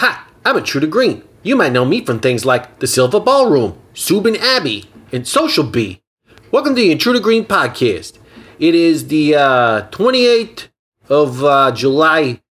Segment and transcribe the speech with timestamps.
[0.00, 1.22] Hi, I'm Intruder Green.
[1.42, 6.02] You might know me from things like The Silver Ballroom, Subin Abbey, and Social Bee.
[6.50, 8.18] Welcome to the Intruder Green podcast.
[8.58, 10.68] It is the uh, 28th
[11.08, 12.42] of uh, July,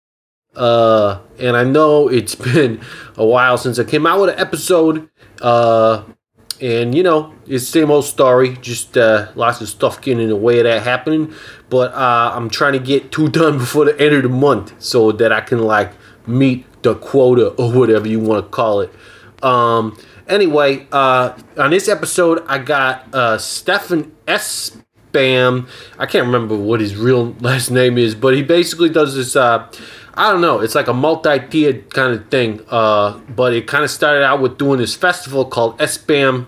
[0.55, 2.81] uh, and I know it's been
[3.15, 5.07] a while since I came out with an episode.
[5.39, 6.03] Uh,
[6.59, 8.57] and you know, it's same old story.
[8.57, 11.31] Just uh, lots of stuff getting in the way of that happening.
[11.69, 15.11] But uh, I'm trying to get two done before the end of the month so
[15.11, 15.93] that I can like
[16.25, 18.91] meet the quota or whatever you want to call it.
[19.43, 24.77] Um, anyway, uh, on this episode, I got uh, Stefan S.
[25.11, 25.67] Bam.
[25.97, 29.35] I can't remember what his real last name is, but he basically does this.
[29.35, 29.69] Uh,
[30.13, 30.59] I don't know.
[30.59, 32.65] It's like a multi-tiered kind of thing.
[32.69, 36.47] Uh, but it kind of started out with doing this festival called SBAM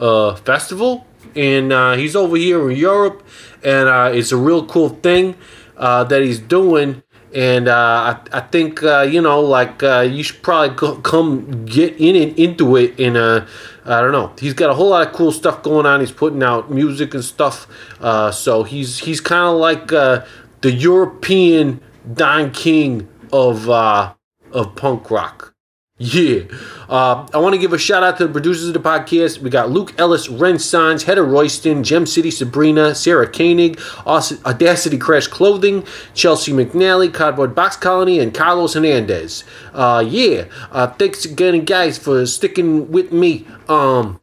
[0.00, 3.22] uh, Festival, and uh, he's over here in Europe,
[3.62, 5.36] and uh, it's a real cool thing
[5.76, 7.02] uh, that he's doing.
[7.36, 11.66] And uh, I, I think uh, you know, like uh, you should probably go, come
[11.66, 12.98] get in and into it.
[12.98, 13.46] in a
[13.84, 16.00] I don't know, he's got a whole lot of cool stuff going on.
[16.00, 17.68] He's putting out music and stuff.
[18.00, 20.24] Uh, so he's he's kind of like uh,
[20.62, 24.14] the European Don King of uh,
[24.52, 25.55] of punk rock.
[25.98, 26.42] Yeah.
[26.90, 29.38] Uh, I want to give a shout out to the producers of the podcast.
[29.38, 35.26] We got Luke Ellis, Ren Sanz, Hedda Royston, Gem City Sabrina, Sarah Koenig, Audacity Crash
[35.26, 39.44] Clothing, Chelsea McNally, Cardboard Box Colony, and Carlos Hernandez.
[39.72, 40.44] Uh, yeah.
[40.70, 43.46] Uh, thanks again, guys, for sticking with me.
[43.66, 44.20] Um,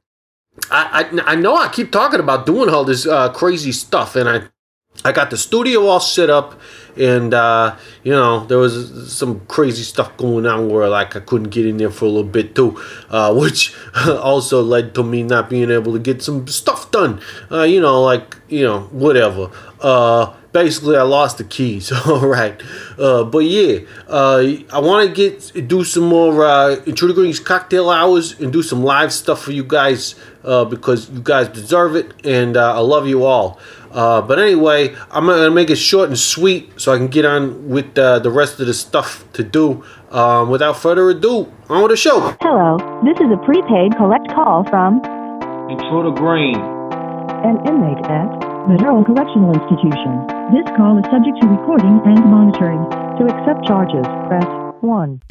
[0.70, 4.30] I, I, I know I keep talking about doing all this uh, crazy stuff, and
[4.30, 4.44] I
[5.06, 6.60] I got the studio all set up,
[6.96, 11.50] and uh, you know there was some crazy stuff going on where like I couldn't
[11.50, 13.76] get in there for a little bit too, uh, which
[14.08, 17.22] also led to me not being able to get some stuff done.
[17.52, 19.52] Uh, you know, like you know whatever.
[19.82, 21.92] Uh, basically, I lost the keys.
[22.08, 22.62] all right,
[22.98, 27.90] uh, but yeah, uh, I want to get do some more uh, Intruder Greens cocktail
[27.90, 32.56] hours and do some live stuff for you guys because you guys deserve it, and
[32.56, 33.60] I love you all.
[33.94, 37.70] Uh, but anyway, I'm gonna make it short and sweet so I can get on
[37.70, 39.84] with uh, the rest of the stuff to do.
[40.10, 42.36] Um, without further ado, on with the show.
[42.42, 45.02] Hello, this is a prepaid collect call from
[45.70, 46.58] Intruder Green.
[46.58, 48.30] an inmate at
[48.70, 50.26] the Durham Correctional Institution.
[50.54, 52.82] This call is subject to recording and monitoring.
[53.18, 54.46] To accept charges, press
[54.82, 55.22] 1.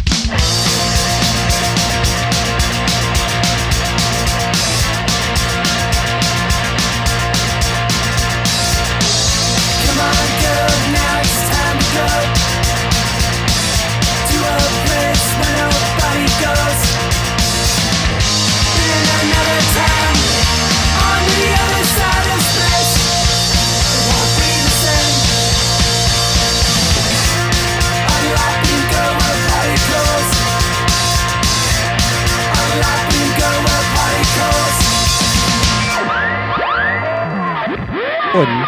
[38.32, 38.62] Jordan.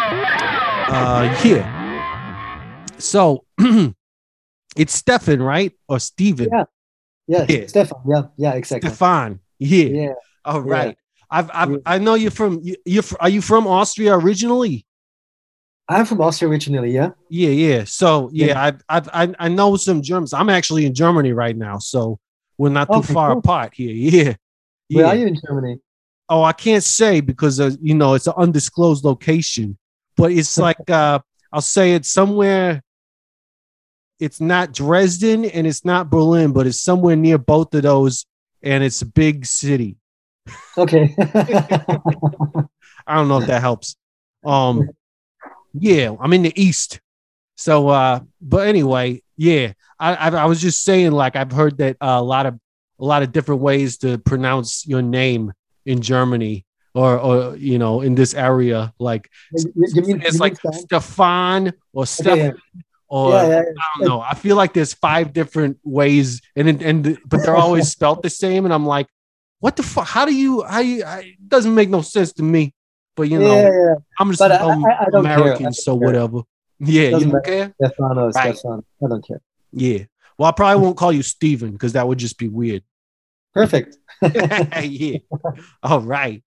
[0.87, 2.89] Uh, yeah.
[2.97, 3.45] So
[4.77, 5.71] it's Stefan, right?
[5.87, 6.49] Or Steven?
[6.51, 6.63] Yeah.
[7.27, 7.67] Yeah, Yeah.
[7.67, 7.99] Stefan.
[8.07, 8.89] Yeah, yeah, exactly.
[8.89, 9.39] Stefan.
[9.59, 9.85] Yeah.
[9.85, 10.13] Yeah.
[10.45, 10.93] all right Yeah.
[11.31, 11.77] I've, I've Yeah.
[11.85, 14.85] I know you're from you, you're are you from Austria originally?
[15.89, 17.09] I'm from Austria originally, yeah.
[17.29, 17.83] Yeah, yeah.
[17.85, 18.63] So yeah, Yeah.
[18.63, 20.33] I've, I've I I know some Germans.
[20.33, 22.19] I'm actually in Germany right now, so
[22.59, 23.39] we're not too Okay, far cool.
[23.39, 23.93] apart here.
[23.95, 24.33] Yeah.
[24.91, 25.11] Where Yeah.
[25.11, 25.79] are you in Germany?
[26.27, 29.77] Oh, I can't say because uh, you know it's an undisclosed location,
[30.17, 31.19] but it's like uh,
[31.51, 32.81] I'll say it's somewhere.
[34.19, 38.25] It's not Dresden and it's not Berlin, but it's somewhere near both of those,
[38.63, 39.97] and it's a big city.
[40.77, 41.13] Okay.
[43.07, 43.95] I don't know if that helps.
[44.45, 44.89] Um,
[45.73, 47.01] yeah, I'm in the east.
[47.57, 51.97] So, uh, but anyway, yeah, I, I I was just saying, like I've heard that
[52.01, 52.59] uh, a lot of
[52.99, 55.51] a lot of different ways to pronounce your name
[55.85, 60.57] in Germany or or you know in this area, like You- you it's you like
[60.73, 62.81] Stefan or Stefan yeah.
[63.07, 64.21] or yeah, yeah, I don't know.
[64.21, 68.65] I feel like there's five different ways, and and, but they're always spelt the same,
[68.65, 69.07] and I'm like,
[69.59, 70.07] what the fuck?
[70.07, 70.63] How do you?
[70.63, 71.03] How you?
[71.03, 72.73] I, it doesn't make no sense to me.
[73.15, 73.97] But you know.
[74.19, 75.31] I'm just I- I- I don't care.
[75.31, 76.05] I American, so care.
[76.07, 76.39] whatever.
[76.79, 77.73] Yeah, you don't care.
[77.81, 78.57] Stefano, Right.
[78.57, 78.83] Stefan.
[79.03, 79.41] I don't care.
[79.71, 79.99] Yeah.
[80.37, 82.83] Well, I probably won't call you Steven because that would just be weird.
[83.55, 83.97] Perfect.
[84.83, 85.17] yeah.
[85.81, 86.43] All right.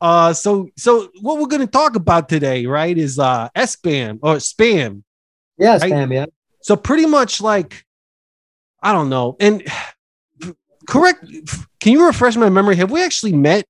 [0.00, 5.02] Uh, so so what we're gonna talk about today, right, is uh SBAM or spam.
[5.58, 5.90] Yeah, Right.
[5.90, 6.26] spam, yeah.
[6.60, 7.84] So pretty much like,
[8.82, 9.36] I don't know.
[9.40, 9.62] And
[10.86, 11.24] correct,
[11.80, 12.76] can you refresh my memory?
[12.76, 13.64] Have we actually met?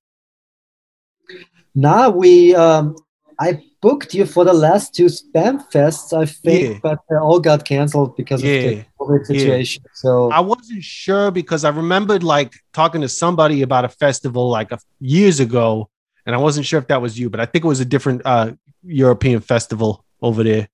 [1.75, 2.97] Nah, we um
[3.39, 6.79] I booked you for the last two spam fests, I think, Yeah.
[6.83, 9.27] but they all got canceled because of the COVID Yeah.
[9.39, 9.83] situation.
[9.95, 14.73] So I wasn't sure because I remembered like talking to somebody about a festival like
[14.73, 15.89] a, years ago,
[16.27, 18.23] and I wasn't sure if that was you, but I think it was a different
[18.25, 18.53] uh,
[18.85, 20.69] European festival over there.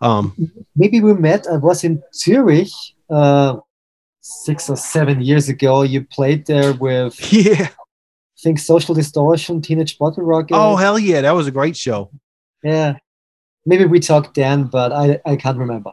[0.00, 0.34] Um,
[0.74, 1.46] maybe we met.
[1.46, 2.68] I was in Zurich
[3.10, 3.56] uh,
[4.20, 5.82] six or seven years ago.
[5.82, 7.68] You played there with, yeah.
[7.68, 10.54] I think, Social Distortion, Teenage Bottle Rocket.
[10.54, 12.10] Oh hell yeah, that was a great show.
[12.62, 12.96] Yeah.
[13.66, 15.90] Maybe we talked then, but I, I can't remember.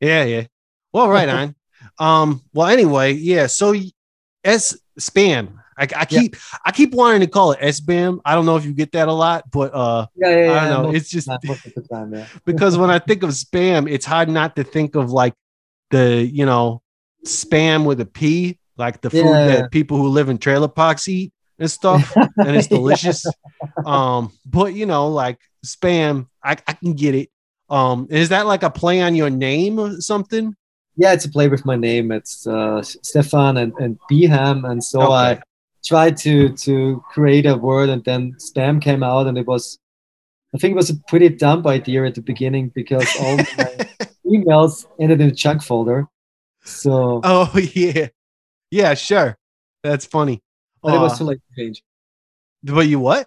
[0.00, 0.46] Yeah, yeah.
[0.92, 1.54] Well, right on.
[2.00, 2.42] Um.
[2.52, 3.46] Well, anyway, yeah.
[3.46, 3.74] So
[4.44, 5.58] S spam.
[5.76, 8.20] I, I keep I keep wanting to call it S spam.
[8.24, 10.60] I don't know if you get that a lot, but uh, Yeah, yeah, yeah.
[10.64, 10.94] I don't know.
[10.94, 12.26] It's just not most of the time, yeah.
[12.44, 15.34] because when I think of spam, it's hard not to think of like
[15.90, 16.82] the you know
[17.26, 19.46] spam with a P, like the food Yeah.
[19.46, 23.24] that people who live in trailer parks eat and stuff, and it's delicious.
[23.84, 27.28] Um, but you know, like spam, I, I can get it.
[27.68, 30.54] Um, is that like a play on your name or something?
[30.96, 32.12] Yeah, it's a play with my name.
[32.12, 34.64] It's uh, Stefan and, and Beham.
[34.68, 35.40] And so I
[35.84, 39.78] tried to to create a word and then spam came out and it was
[40.54, 43.44] I think it was a pretty dumb idea at the beginning because all my
[44.26, 46.06] emails ended in the junk folder.
[46.64, 48.08] So Oh yeah,
[48.70, 49.36] yeah, sure.
[49.82, 50.42] That's funny.
[50.82, 51.82] But it was Uh, too late to change.
[52.64, 53.26] but you what?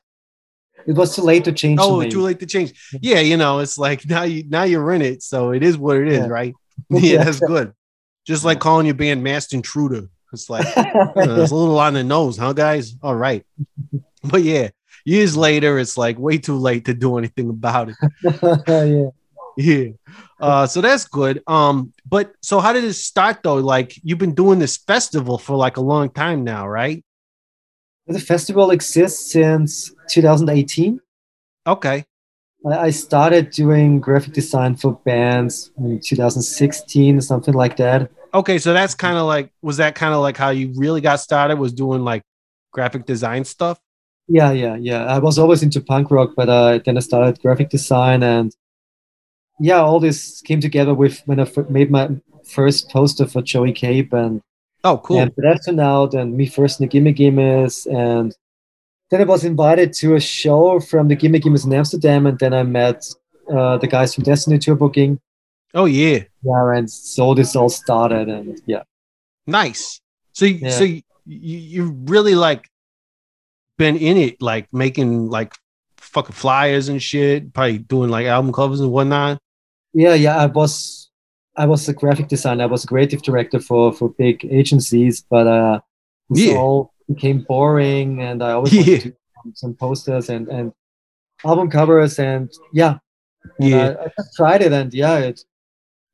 [0.88, 2.74] It was too late to change Oh, too late to change.
[3.02, 5.98] Yeah, you know, it's like now you now you're in it, so it is what
[5.98, 6.28] it is, Yeah.
[6.28, 6.54] right?
[6.90, 7.74] Yeah, that's good.
[8.26, 10.08] Just like calling your band Masked Intruder.
[10.34, 10.84] It's like you
[11.26, 12.96] know, it's a little on the nose, huh, guys?
[13.04, 13.46] All right,
[14.24, 14.70] but yeah,
[15.06, 17.96] years later, it's like way too late to do anything about it.
[18.68, 19.10] yeah.
[19.58, 19.90] Yeah.
[20.40, 21.44] Uh, so that's good.
[21.46, 23.56] Um, but so how did it start though?
[23.56, 27.04] Like you've been doing this festival for like a long time now, right?
[28.08, 31.00] The festival exists since 2018.
[31.68, 32.06] Okay.
[32.70, 38.12] I started doing graphic design for bands in 2016, something like that.
[38.34, 41.20] Okay, so that's kind of like was that kind of like how you really got
[41.20, 42.24] started was doing like
[42.72, 43.80] graphic design stuff?
[44.28, 45.06] Yeah, yeah, yeah.
[45.06, 48.56] I was always into punk rock, but uh, then I started graphic design, and
[49.60, 52.10] yeah, all this came together with when I f- made my
[52.46, 54.42] first poster for Joey Cape and
[54.84, 55.20] Oh, cool.
[55.20, 58.36] and Pedestrian Out and Me First and the Gimme Gimmes, and
[59.10, 62.54] then I was invited to a show from the Gimme Gimmes in Amsterdam, and then
[62.54, 63.06] I met
[63.52, 65.20] uh, the guys from Destiny Tour Booking.
[65.74, 66.24] Oh yeah.
[66.44, 68.84] Yeah, and so this all started, and yeah.
[69.48, 70.02] Nice.
[70.34, 70.70] So Yeah.
[70.72, 72.68] so you, you you really like
[73.78, 75.54] been in it, like making like
[75.98, 79.38] fucking flyers and shit, probably doing like album covers and whatnot.
[79.94, 80.38] Yeah, yeah.
[80.38, 81.01] I was
[81.58, 82.64] I was a graphic designer.
[82.64, 85.80] I was a creative director for for big agencies, but uh,
[86.34, 86.56] Yeah.
[86.58, 88.82] all became boring, and I always Yeah.
[88.82, 90.72] wanted to do some, some posters and and
[91.44, 92.98] album covers, and yeah,
[93.60, 93.78] and Yeah.
[94.00, 95.44] I, I just tried it, and yeah, it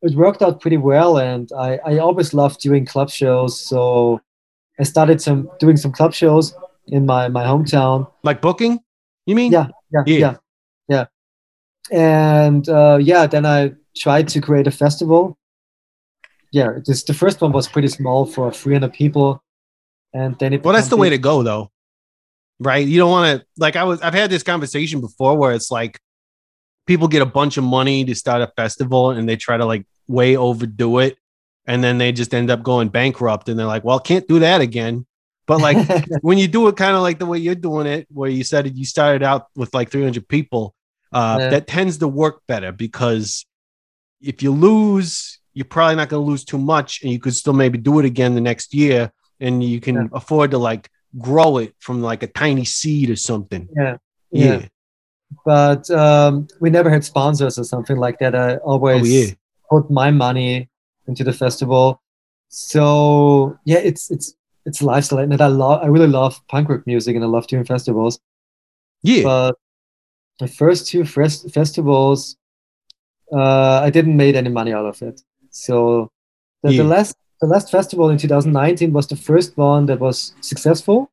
[0.02, 1.18] it worked out pretty well.
[1.18, 4.20] And I I always loved doing club shows, so
[4.80, 6.54] I started some doing some club shows
[6.88, 8.08] in my my hometown.
[8.24, 8.80] Like booking?
[9.26, 9.52] You mean?
[9.52, 10.18] Yeah, yeah, Yeah.
[10.20, 10.36] yeah,
[10.90, 11.06] yeah.
[11.92, 15.38] And uh, yeah, then I tried to create a festival.
[16.52, 19.44] Yeah, this the first one was pretty small for 300 people,
[20.14, 20.64] and then it.
[20.64, 21.72] Well, that's the became way to go, though.
[22.60, 22.88] Right?
[22.88, 24.02] You don't want to like I was.
[24.02, 26.00] I've had this conversation before where it's like
[26.88, 29.86] people get a bunch of money to start a festival and they try to like
[30.08, 31.18] way overdo it,
[31.66, 34.62] and then they just end up going bankrupt, and they're like, "Well, can't do that
[34.62, 35.06] again."
[35.48, 35.78] But like
[36.22, 38.76] when you do it kind of like the way you're doing it, where you said
[38.76, 40.74] you started out with like 300 people,
[41.12, 41.50] uh, Yeah.
[41.50, 43.46] that tends to work better because
[44.22, 47.54] if you lose, you're probably not going to lose too much, and you could still
[47.54, 50.08] maybe do it again the next year, and you can Yeah.
[50.14, 53.68] afford to like grow it from like a tiny seed or something.
[53.76, 53.98] yeah,
[54.32, 54.46] Yeah.
[54.60, 54.68] yeah.
[55.46, 58.34] But um, we never had sponsors or something like that.
[58.36, 59.32] I always Oh yeah.
[59.70, 60.70] put my money
[61.08, 62.02] into the festival.
[62.50, 65.82] So yeah, it's it's it's lifestyle, and I love.
[65.84, 68.20] I really love punk rock music, and I love doing festivals.
[69.04, 69.24] Yeah.
[69.24, 69.56] but
[70.40, 72.36] the first two fest- festivals
[73.34, 76.10] uh, i didn't make any money out of it so
[76.64, 76.84] the, Yeah.
[76.84, 81.12] the last the last festival in 2019 was the first one that was successful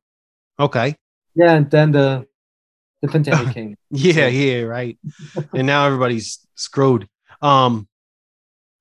[0.59, 0.95] okay.
[1.35, 2.25] yeah and then the
[3.01, 4.97] the pandemic came Yeah, yeah, right.
[5.53, 7.07] and now everybody's screwed.
[7.41, 7.87] Um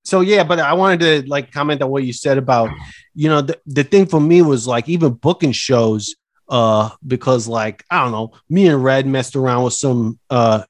[0.04, 2.68] so yeah, but I wanted to like comment on what you said about,
[3.14, 6.14] you know, the, the thing for me was like even booking shows,
[6.48, 10.62] uh, because like, I don't know, me and Red messed around with some uh,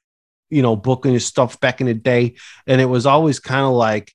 [0.55, 2.35] you know, booking your stuff back in the day,
[2.65, 4.13] and it was always kind of like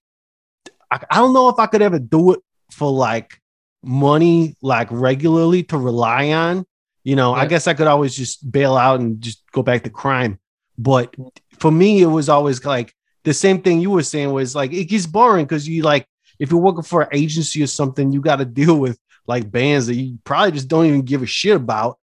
[0.90, 3.38] I, I don't know if I could ever do it for like
[3.82, 6.64] money like regularly to rely on.
[7.04, 9.90] You know, I guess I could always just bail out and just go back to
[9.90, 10.38] crime
[10.78, 11.14] But
[11.58, 12.94] for me, it was always like
[13.24, 16.06] the same thing you were saying was like it gets boring because you like
[16.38, 19.88] if you're working for an agency or something, you got to deal with like bands
[19.88, 21.98] that you probably just don't even give a shit about.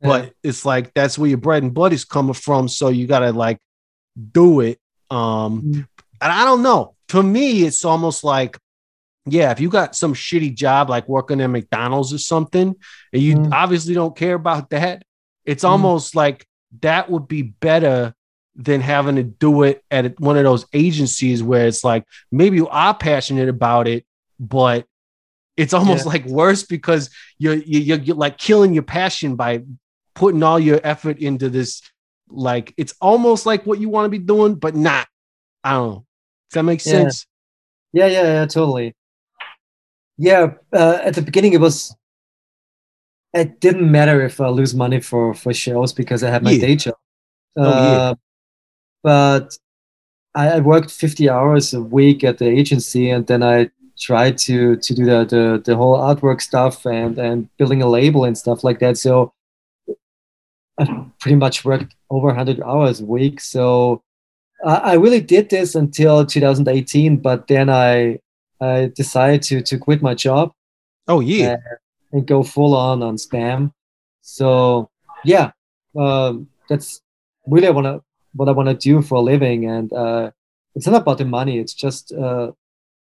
[0.00, 2.68] But it's like that's where your bread and butter is coming from.
[2.68, 3.58] So you gotta like
[4.32, 4.78] do it.
[5.10, 5.86] Um, Mhm.
[6.20, 6.94] and I don't know.
[7.08, 8.58] To me, it's almost like,
[9.26, 12.74] yeah, if you got some shitty job like working at McDonald's or something,
[13.12, 13.52] and you Mm.
[13.52, 15.02] obviously don't care about that,
[15.44, 15.68] it's Mm.
[15.70, 16.46] almost like
[16.80, 18.14] that would be better
[18.54, 22.68] than having to do it at one of those agencies where it's like maybe you
[22.68, 24.04] are passionate about it,
[24.40, 24.84] but
[25.56, 26.12] it's almost Yeah.
[26.12, 27.08] like worse because
[27.38, 29.62] you're, you're you're like killing your passion by
[30.14, 31.80] putting all your effort into this.
[32.30, 35.08] Like it's almost like what you want to be doing, but not.
[35.64, 36.06] I don't know.
[36.50, 36.92] Does that make Yeah.
[36.92, 37.26] sense?
[37.92, 38.94] Yeah, yeah, yeah, totally.
[40.18, 41.94] Yeah, uh, at the beginning it was.
[43.34, 46.66] It didn't matter if I lose money for for shows because I had my Yeah.
[46.66, 46.94] day job.
[47.56, 47.98] Oh, yeah.
[48.10, 48.14] Uh,
[49.02, 49.58] But
[50.34, 54.76] I, I worked fifty hours a week at the agency, and then I tried to
[54.76, 58.64] to do the the, the whole artwork stuff and and building a label and stuff
[58.64, 58.98] like that.
[58.98, 59.32] So
[61.20, 63.40] pretty much worked over hundred hours a week.
[63.40, 64.02] So
[64.64, 68.20] I, I really did this until 2018, but then I
[68.60, 70.52] I decided to to quit my job
[71.06, 71.56] Oh yeah.
[72.12, 73.72] and go full on on spam.
[74.22, 74.90] So
[75.24, 75.52] yeah,
[75.96, 77.00] um, that's
[77.46, 78.00] really what I wanna
[78.34, 80.30] what I want to do for a living, and uh,
[80.74, 81.58] it's not about the money.
[81.58, 82.52] It's just uh,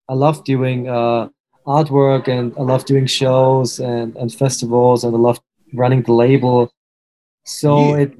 [0.09, 1.29] I love doing uh,
[1.67, 5.41] artwork, and I love doing shows and and festivals, and I love
[5.75, 6.71] running the label.
[7.47, 8.03] So Yeah.
[8.03, 8.13] it,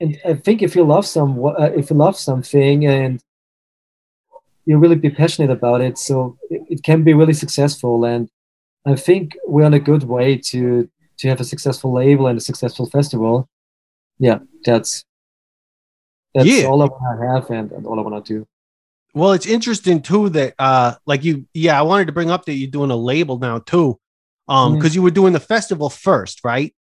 [0.00, 3.22] and I think if you love some uh, if you love something and
[4.66, 8.28] you really be passionate about it, so it, it can be really successful and
[8.86, 10.88] I think we're on a good way to
[11.18, 13.48] to have a successful label and a successful festival.
[14.18, 15.04] Yeah, that's
[16.34, 16.66] that's Yeah.
[16.66, 18.46] all I want to have and, and all I want to do.
[19.12, 22.54] Well, it's interesting too that uh like you yeah, I wanted to bring up that
[22.54, 23.98] you're doing a label now too.
[24.48, 26.74] Um because you were doing the festival first, right?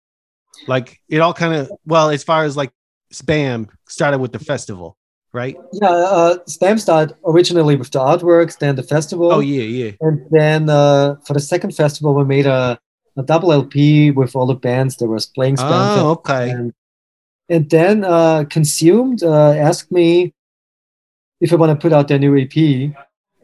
[0.66, 2.72] Like it all kind of well, as far as like
[3.12, 4.96] spam started with the festival,
[5.32, 5.56] right?
[5.72, 9.92] Yeah, uh, Spam started originally with the artworks, then the festival, Oh yeah, yeah.
[10.00, 12.78] and then uh, for the second festival we made a,
[13.16, 15.98] a double LP with all the bands that was playing Spam.
[15.98, 16.50] Oh, okay.
[16.50, 16.72] and,
[17.48, 20.34] and then uh, Consumed uh, asked me
[21.40, 22.94] if I want to put out their new EP.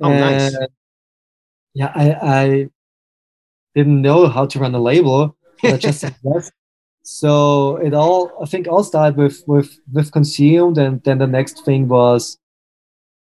[0.01, 0.57] Oh, nice.
[1.75, 2.69] Yeah, I, I
[3.75, 6.51] didn't know how to run a label, but I just said yes.
[7.03, 11.65] So it all, I think, all started with with with Consumed, and then the next
[11.65, 12.39] thing was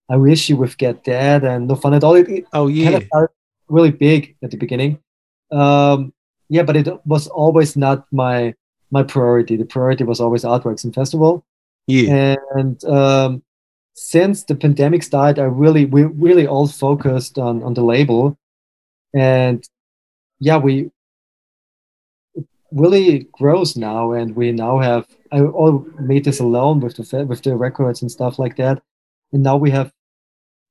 [0.09, 2.15] I wish you would get that and no fun at all.
[2.15, 3.33] It, it Oh kind of started
[3.67, 4.99] really big at the beginning.
[5.51, 6.13] Um,
[6.49, 8.53] yeah, but it was always not my
[8.91, 9.57] my priority.
[9.57, 11.43] The priority was always artworks and festival.
[11.87, 12.35] Yeah.
[12.55, 13.43] And um,
[13.93, 18.37] since the pandemic started, I really we really all focused on on the label,
[19.13, 19.63] and
[20.39, 20.91] yeah, we
[22.75, 27.41] really grows now, and we now have I all made this alone with the with
[27.41, 28.83] the records and stuff like that,
[29.33, 29.91] and now we have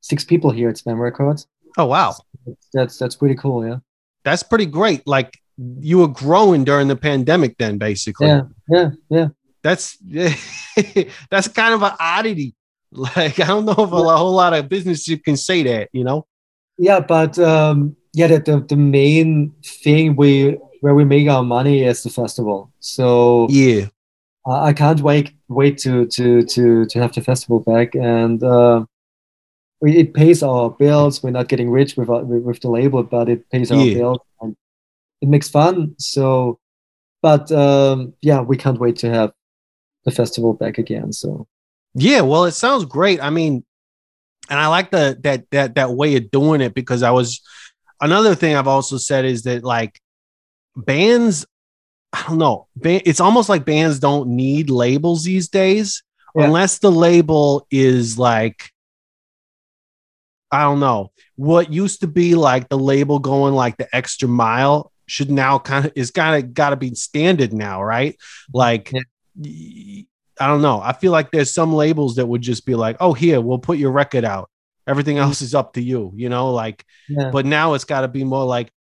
[0.01, 1.49] six people here at Spam Records.
[1.77, 2.15] Oh wow.
[2.73, 3.79] That's that's pretty cool, yeah.
[4.23, 5.07] That's pretty great.
[5.07, 8.29] Like you were growing during the pandemic then basically.
[8.29, 9.29] Yeah, yeah, yeah.
[9.63, 9.97] That's
[11.31, 12.55] that's kind of an oddity.
[12.93, 16.27] Like I don't know if a whole lot of businesses can say that, you know?
[16.79, 21.83] Yeah, but um, yeah, the, the the main thing we where we make our money
[21.83, 22.71] is the festival.
[22.81, 23.87] So Yeah.
[24.47, 28.85] uh, I can't wait wait to to to to have the festival back, and uh,
[29.81, 31.23] it pays our bills.
[31.23, 33.95] We're not getting rich with our- with, with the label, but it pays our Yeah.
[33.95, 34.57] bills and
[35.23, 35.95] it makes fun.
[35.99, 36.59] So,
[37.23, 39.33] but um, yeah, we can't wait to have
[40.05, 41.13] the festival back again.
[41.13, 41.47] So
[41.95, 43.21] Yeah, well, it sounds great.
[43.23, 43.65] I mean,
[44.51, 47.41] and I like the that that that way of doing it because I was
[48.01, 49.99] another thing I've also said is that like
[50.77, 51.47] bands,
[52.13, 56.03] I don't know, it's almost like bands don't need labels these days
[56.35, 56.45] Yeah.
[56.45, 58.71] unless the label is like
[60.51, 64.93] I don't know what used to be like the label going like the extra mile
[65.07, 68.17] should now kind of is kind of got to be standard now, right?
[68.53, 70.03] Like Yeah.
[70.41, 70.81] I don't know.
[70.81, 73.79] I feel like there's some labels that would just be like, "Oh, here, we'll put
[73.79, 74.51] your record out.
[74.87, 75.21] Everything mm.
[75.21, 78.25] else is up to you," you know, like yeah, but now it's got to be
[78.25, 78.71] more like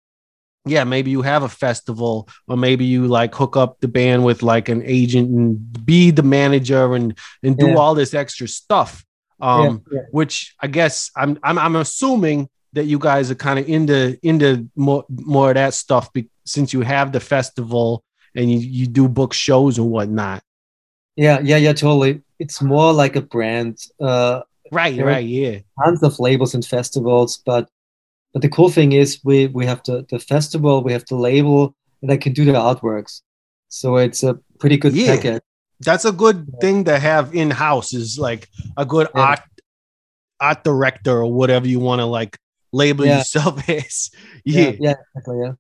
[0.66, 4.42] yeah maybe you have a festival or maybe you like hook up the band with
[4.42, 7.74] like an agent and be the manager and and do Yeah.
[7.76, 9.04] all this extra stuff
[9.40, 10.06] um yeah, yeah.
[10.10, 14.68] which i guess i'm i'm, I'm assuming that you guys are kind of into into
[14.76, 18.02] more more of that stuff be, since you have the festival
[18.34, 20.42] and you, you do book shows and whatnot
[21.16, 22.22] Yeah, yeah, yeah, totally.
[22.40, 23.78] it's more like a brand.
[24.00, 24.40] Uh,
[24.72, 25.58] Right, right, yeah.
[25.84, 27.68] tons of labels and festivals, but
[28.34, 31.74] but the cool thing is we we have the the festival, we have the label,
[32.02, 33.22] and I can do the artworks.
[33.68, 35.14] So it's a pretty good Yeah.
[35.16, 35.42] package.
[35.80, 39.22] That's a good thing to have in house is like a good Yeah.
[39.22, 39.40] art
[40.40, 42.36] art director or whatever you want to like
[42.72, 43.18] label Yeah.
[43.18, 44.10] yourself as.
[44.44, 45.38] Yeah, Yeah, yeah, exactly.
[45.42, 45.52] Yeah,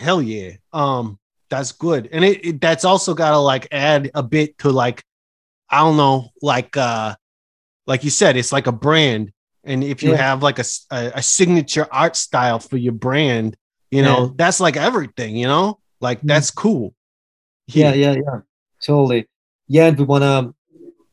[0.00, 0.52] hell yeah.
[0.72, 1.18] Um,
[1.50, 2.08] that's good.
[2.12, 5.02] And it, it that's also gotta like add a bit to like,
[5.70, 7.14] I don't know, like uh
[7.86, 9.30] like you said, it's like a brand.
[9.66, 10.16] And if you Yeah.
[10.16, 13.56] have like a a signature art style for your brand,
[13.90, 16.28] you know, that's like everything, you know, like Mhm.
[16.28, 16.94] that's cool.
[17.68, 18.40] yeah, yeah, yeah.
[18.82, 19.26] Totally.
[19.68, 20.54] Yeah, and we wanna.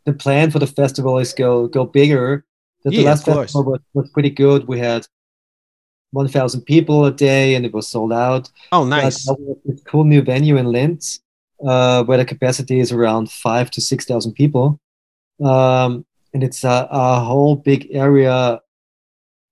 [0.05, 2.45] The plan for the festival is go go bigger.
[2.83, 4.67] The, the Yeah, last festival was, was pretty good.
[4.67, 5.07] We had
[6.11, 8.51] one thousand people a day, and it was sold out.
[8.71, 9.25] Oh, nice.
[9.65, 11.21] this cool new venue in Linz,
[11.65, 14.79] uh, where the capacity is around five to six thousand people,
[15.43, 18.59] um, and it's a, a whole big area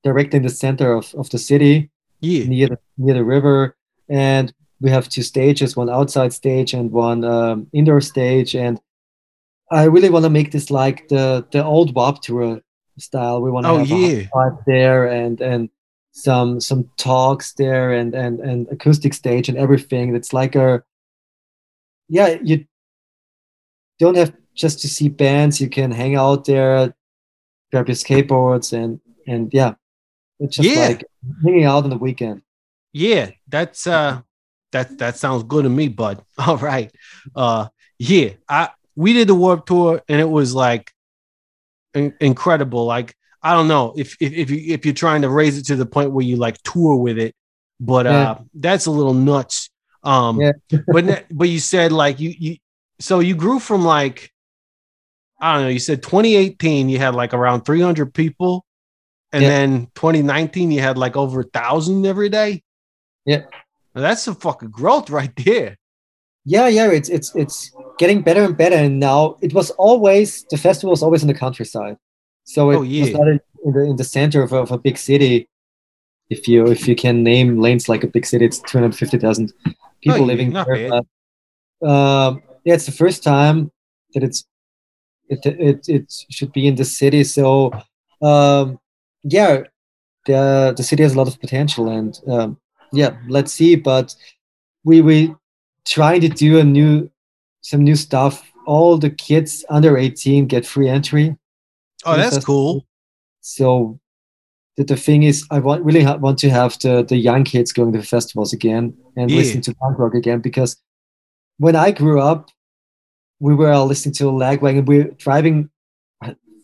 [0.03, 1.89] directly in the center of, of the city,
[2.21, 2.45] Yeah.
[2.45, 3.75] near the near the river,
[4.09, 8.79] and we have two stages, one outside stage and one um, indoor stage, and
[9.71, 12.61] I really want to make this like the the old Warp Tour
[12.97, 13.41] style.
[13.41, 14.25] We want to Oh, have a yeah.
[14.27, 15.69] spot there and and
[16.13, 20.15] some some talks there and and and acoustic stage and everything.
[20.15, 20.83] It's like a
[22.09, 22.65] yeah, you
[23.99, 25.59] don't have just to see bands.
[25.61, 26.93] You can hang out there,
[27.71, 29.73] grab your skateboards and and yeah,
[30.39, 30.87] it's just Yeah.
[30.87, 31.05] like
[31.43, 32.41] hanging out on the weekend.
[32.93, 34.21] Yeah, that's uh
[34.71, 36.23] that that sounds good to me, bud.
[36.37, 36.91] All right.
[37.35, 37.67] Uh
[37.99, 40.91] yeah, I we did the warp tour and it was like
[41.93, 42.85] in- incredible.
[42.85, 45.75] Like I don't know if if if you if you're trying to raise it to
[45.75, 47.33] the point where you like tour with it,
[47.79, 49.69] but uh that's a little nuts.
[50.03, 50.51] Um Yeah.
[50.87, 52.57] but but you said like you you
[52.99, 54.31] so you grew from like
[55.41, 58.63] I don't know, you said 2018 you had like around 300 people
[59.33, 59.49] and Yeah.
[59.49, 62.61] then 2019 you had like over a thousand every day.
[63.25, 63.43] Yeah.
[63.95, 65.77] Now, that's some fucking growth right there.
[66.45, 68.75] Yeah, yeah, it's it's it's getting better and better.
[68.75, 71.97] And now it was always the festival was always in the countryside,
[72.45, 73.01] so it Oh, yeah.
[73.03, 75.47] was not in in the in the center of, a- of a big city.
[76.31, 79.19] If you if you can name Linz like a big city, it's two hundred fifty
[79.19, 79.53] thousand
[80.01, 80.93] people yeah, living there.
[81.83, 83.71] um, yeah, it's the first time
[84.13, 84.45] that it's
[85.31, 87.23] it it it should be in the city.
[87.23, 87.71] So
[88.21, 88.79] um,
[89.23, 89.63] yeah,
[90.25, 92.57] the the city has a lot of potential, and um,
[92.91, 93.75] yeah, let's see.
[93.75, 94.15] But
[94.83, 95.33] we we
[95.85, 97.09] trying to do a new
[97.61, 98.43] some new stuff.
[98.67, 101.35] All the kids under eighteen get free entry.
[102.05, 102.45] Oh, that's festival.
[102.73, 102.85] cool.
[103.41, 103.99] So
[104.77, 107.73] the, the thing is, I want really ha- want to have the the young kids
[107.73, 109.37] going to festivals again and Yeah.
[109.37, 110.77] listen to punk rock again because
[111.57, 112.49] when I grew up,
[113.45, 114.85] we were all listening to a Lagwagon.
[114.85, 115.69] We're driving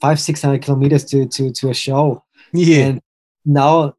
[0.02, 2.86] five six hundred kilometers to to to a show, Yeah.
[2.88, 3.02] and
[3.46, 3.96] now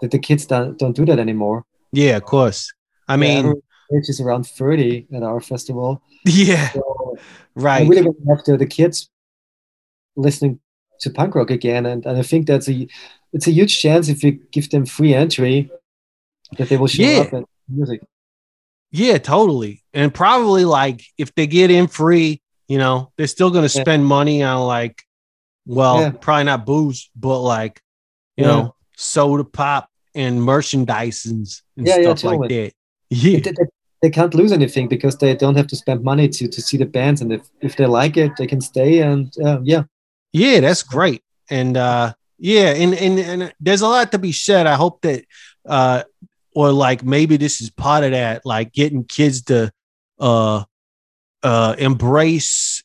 [0.00, 1.64] that the kids don't don't do that anymore.
[1.92, 2.60] yeah, of course.
[3.08, 3.46] I mean,
[3.94, 6.02] age is around thirty at our festival.
[6.24, 7.16] yeah, So
[7.56, 7.88] right.
[7.88, 9.10] really want to have the, the kids
[10.16, 10.60] listening
[11.00, 12.86] to punk rock again, and, and I think that's a
[13.32, 15.70] it's a huge chance if you give them free entry
[16.58, 17.20] that they will show Yeah.
[17.26, 18.00] up and music.
[18.92, 19.82] Yeah, totally.
[19.94, 23.82] And probably like if they get in free, you know, they're still gonna Yeah.
[23.82, 25.02] spend money on like,
[25.66, 26.10] well, Yeah.
[26.10, 27.80] probably not booze, but like,
[28.36, 28.50] you Yeah.
[28.50, 32.72] know, soda pop and merchandise and, and Yeah, yeah, stuff like that.
[33.10, 33.38] Yeah.
[33.40, 33.66] They, they,
[34.02, 36.86] they can't lose anything because they don't have to spend money to, to see the
[36.86, 39.00] bands, and if, if they like it, they can stay.
[39.00, 39.84] And uh, yeah,
[40.32, 41.22] Yeah, that's great.
[41.50, 44.66] And uh yeah, and, and and there's a lot to be said.
[44.66, 45.24] I hope that
[45.68, 46.02] uh
[46.54, 49.70] or like maybe this is part of that, like getting kids to
[50.18, 50.64] uh
[51.42, 52.82] uh embrace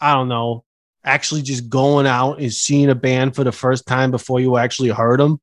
[0.00, 0.64] I don't know,
[1.04, 4.90] actually just going out and seeing a band for the first time before you actually
[4.90, 5.40] heard them.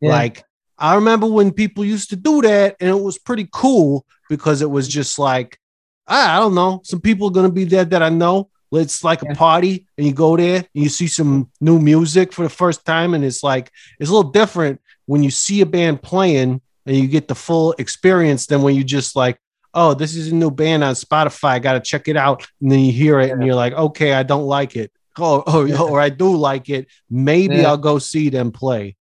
[0.00, 0.44] yeah, Like
[0.78, 4.70] I remember when people used to do that and it was pretty cool because it
[4.70, 5.58] was just like,
[6.06, 8.50] I, I don't know, some people are gonna be there that I know.
[8.70, 12.42] Let's like a party and you go there and you see some new music for
[12.42, 16.02] the first time, and it's like it's a little different when you see a band
[16.02, 19.38] playing and you get the full experience than when you just like,
[19.72, 22.80] oh, this is a new band on Spotify, I gotta check it out, and then
[22.80, 24.92] you hear it and you're like, okay, I don't like it.
[25.18, 25.80] Oh, or, Yeah.
[25.80, 26.88] or I do like it.
[27.10, 27.68] Maybe Yeah.
[27.68, 28.96] I'll go see them play.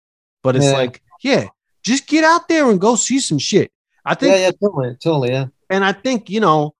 [0.44, 0.74] But it's Yeah.
[0.74, 1.48] like, yeah,
[1.84, 3.72] just get out there and go see some shit.
[4.06, 6.76] I think, yeah, yeah, totally, totally, yeah, and I think you know,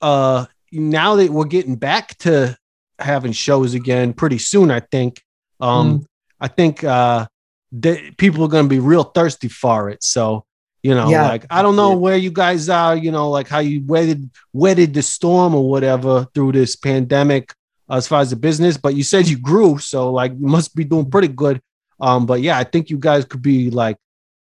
[0.00, 2.56] uh, now that we're getting back to
[2.98, 5.22] having shows again pretty soon, I think,
[5.60, 6.04] um, Mm.
[6.40, 7.26] I think uh,
[7.72, 10.02] that people are going to be real thirsty for it.
[10.04, 10.44] So
[10.84, 11.28] You know, Yeah.
[11.28, 11.96] like I don't know Yeah.
[12.04, 16.26] where you guys are, you know, like how you weathered weathered the storm or whatever
[16.34, 17.54] through this pandemic
[17.88, 20.82] as far as the business, but you said you grew, so like you must be
[20.84, 21.60] doing pretty good.
[22.00, 23.96] Um, but yeah, I think you guys could be like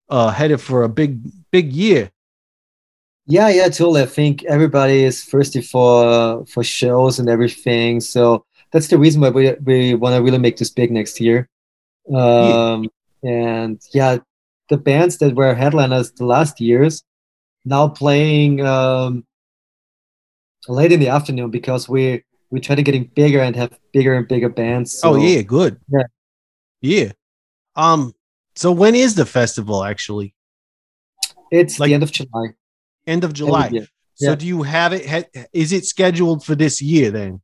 [0.10, 1.20] uh headed for a big,
[1.52, 2.10] big year.
[3.28, 4.02] Yeah, yeah, totally.
[4.02, 8.00] I think everybody is thirsty for for shows and everything.
[8.00, 11.50] So that's the reason why we we want to really make this big next year.
[12.14, 12.88] Um,
[13.24, 14.18] and yeah,
[14.70, 17.04] the bands that were headliners the last years
[17.66, 19.26] now playing um,
[20.68, 24.28] late in the afternoon because we we try to getting bigger and have bigger and
[24.28, 25.00] bigger bands.
[25.04, 25.80] oh So- yeah, good.
[25.88, 26.04] Yeah.
[26.82, 27.12] Yeah.
[27.76, 28.14] Um,
[28.56, 30.34] so when is the festival actually?
[31.52, 32.48] it's Like- the end of July.
[33.08, 33.68] End of July.
[33.70, 33.88] year.
[34.16, 34.36] So Yeah.
[34.36, 35.06] do you have it?
[35.10, 37.42] Ha- is it scheduled for this year then?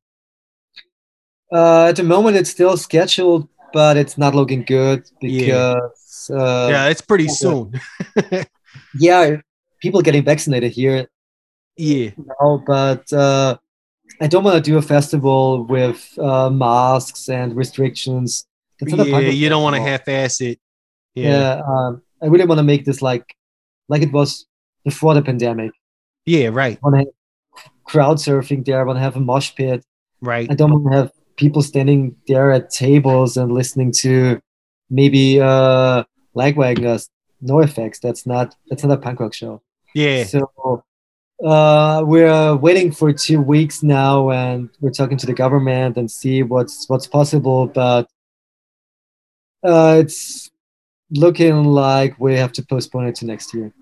[1.52, 5.76] Uh, at the moment, it's still scheduled, but it's not looking good Yeah.
[5.76, 7.32] because uh, yeah, it's pretty yeah.
[7.32, 7.82] soon.
[9.00, 9.38] yeah,
[9.82, 11.08] people getting vaccinated here
[11.78, 12.12] yeah.
[12.18, 13.58] now, but uh,
[14.20, 18.46] I don't want to do a festival with uh, masks and restrictions.
[18.80, 20.60] That's not a Yeah, you don't want to half-ass it.
[21.16, 21.30] Yeah.
[21.30, 23.36] Yeah, um, I really want to make this like
[23.90, 24.46] like it was
[24.84, 25.72] before the pandemic.
[26.26, 26.78] Yeah, right.
[26.78, 28.82] I want to have crowd surfing there.
[28.82, 29.84] I want to have a mosh pit.
[30.22, 30.50] Right.
[30.50, 34.42] I don't want to have people standing there at tables and listening to
[34.90, 36.04] maybe uh
[36.36, 37.10] Lagwagoners,
[37.44, 38.00] NOFX.
[38.00, 39.62] That's not that's not a punk rock show.
[39.94, 40.24] Yeah.
[40.26, 40.84] So
[41.44, 46.44] uh, we're waiting for two weeks now, and we're talking to the government and see
[46.44, 47.68] what's what's possible.
[47.68, 48.08] But
[49.64, 50.50] uh, it's
[51.12, 53.74] looking like we have to postpone it to next year.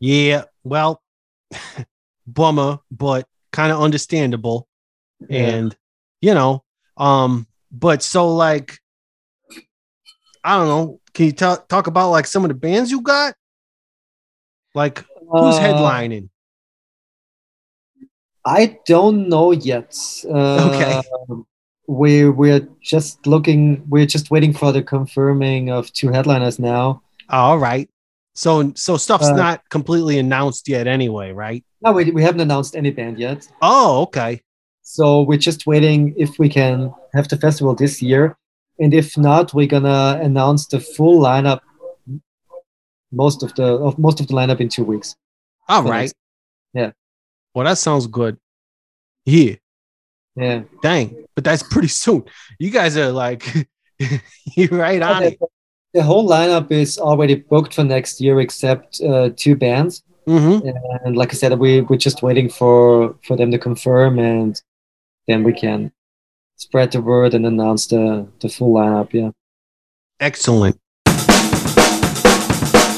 [0.00, 0.44] Yeah.
[0.62, 1.02] Well,
[2.26, 4.68] bummer, but kind of understandable.
[5.28, 5.40] Yeah.
[5.40, 5.76] And
[6.24, 6.64] you know,
[6.96, 8.78] um, but so like
[10.42, 11.00] I don't know.
[11.12, 13.34] Can you talk talk about like some of the bands you got?
[14.74, 16.28] Like who's Uh, headlining?
[18.46, 19.96] I don't know yet.
[20.24, 21.02] Uh, Okay.
[21.86, 23.84] We we're just looking.
[23.90, 27.02] We're just waiting for the confirming of two headliners now.
[27.28, 27.90] All right.
[28.34, 31.62] So so stuff's Uh, not completely announced yet anyway, right?
[31.82, 33.46] No, we we haven't announced any band yet.
[33.60, 34.40] Oh, okay.
[34.86, 38.36] So we're just waiting if we can have the festival this year,
[38.78, 41.60] and if not, we're gonna announce the full lineup.
[43.10, 45.16] Most of the of most of the lineup in two weeks.
[45.68, 46.12] All right.
[46.74, 46.90] yeah.
[47.54, 48.36] Well, that sounds good.
[49.24, 49.54] Yeah.
[50.36, 51.24] Yeah, Dang.
[51.34, 52.24] But that's pretty soon.
[52.58, 53.42] You guys are like
[54.56, 55.38] you're right on the, it.
[55.94, 60.02] the whole lineup is already booked for next year, except uh, two bands.
[60.26, 60.68] Mm-hmm.
[61.06, 64.60] And like I said, we we're just waiting for for them to confirm, and
[65.26, 65.92] then we can
[66.56, 69.12] spread the word and announce the the full lineup.
[69.12, 69.30] Yeah.
[70.20, 70.78] Excellent.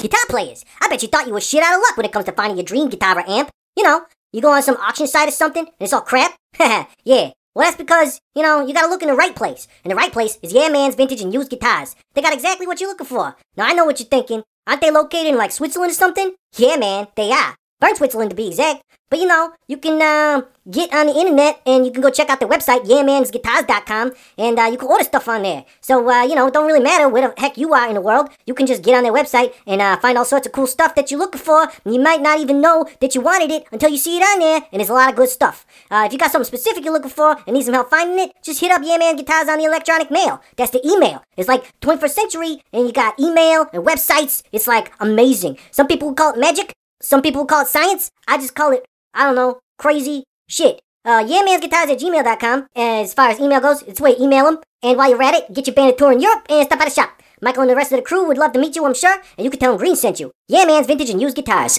[0.02, 2.26] Guitar players, I bet you thought you were shit out of luck when it comes
[2.26, 3.50] to finding your dream guitar or amp.
[3.76, 6.36] You know, you go on some auction site or something and it's all crap.
[7.04, 7.30] yeah.
[7.56, 9.66] Well, that's because, you know, you gotta look in the right place.
[9.82, 11.96] And the right place is Yeah Man's Vintage and Used Guitars.
[12.12, 13.34] They got exactly what you're looking for.
[13.56, 14.42] Now, I know what you're thinking.
[14.66, 16.34] Aren't they located in, like, Switzerland or something?
[16.56, 17.56] Yeah, man, they are.
[17.80, 18.82] Bern, Switzerland to be exact.
[19.08, 22.28] But you know, you can uh, get on the internet and you can go check
[22.28, 25.64] out their website, yeahmansguitars.com, and uh, you can order stuff on there.
[25.80, 28.00] So, uh, you know, it don't really matter where the heck you are in the
[28.00, 28.30] world.
[28.46, 30.96] You can just get on their website and uh, find all sorts of cool stuff
[30.96, 31.70] that you're looking for.
[31.84, 34.40] And you might not even know that you wanted it until you see it on
[34.40, 35.64] there, and there's a lot of good stuff.
[35.90, 38.32] Uh, if you got something specific you're looking for and need some help finding it,
[38.42, 40.40] just hit up Yeah Guitars on the electronic mail.
[40.56, 41.22] That's the email.
[41.36, 44.42] It's like 21st century, and you got email and websites.
[44.50, 45.58] It's like amazing.
[45.70, 46.72] Some people call it magic.
[47.00, 48.10] Some people call it science.
[48.26, 48.84] I just call it,
[49.16, 50.78] I don't know, crazy shit.
[51.02, 52.66] Uh, yeahmansguitars at gmail.com.
[52.76, 54.58] As far as email goes, it's way email them.
[54.82, 56.84] And while you're at it, get your band a tour in Europe and stop by
[56.84, 57.22] the shop.
[57.40, 59.16] Michael and the rest of the crew would love to meet you, I'm sure.
[59.38, 60.32] And you can tell them Green sent you.
[60.48, 61.78] Yeah, Man's Vintage and Used Guitars.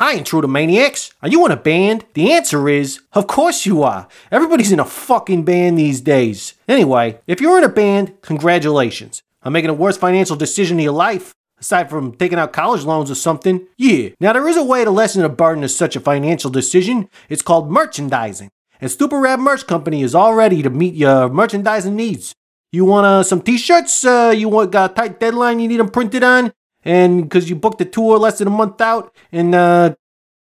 [0.00, 1.12] Hi, Intruder Maniacs.
[1.22, 2.04] Are you in a band?
[2.14, 4.08] The answer is, of course you are.
[4.32, 6.54] Everybody's in a fucking band these days.
[6.66, 9.22] Anyway, if you're in a band, congratulations.
[9.42, 11.34] I'm making the worst financial decision of your life.
[11.60, 14.10] Aside from taking out college loans or something, yeah.
[14.20, 17.08] Now, there is a way to lessen the burden of such a financial decision.
[17.28, 18.50] It's called merchandising.
[18.80, 22.34] And Stupid Rad Merch Company is all ready to meet your merchandising needs.
[22.70, 24.04] You want uh, some t-shirts?
[24.04, 26.52] Uh, you want got a tight deadline you need them printed on?
[26.84, 29.94] And because you booked a tour less than a month out and uh,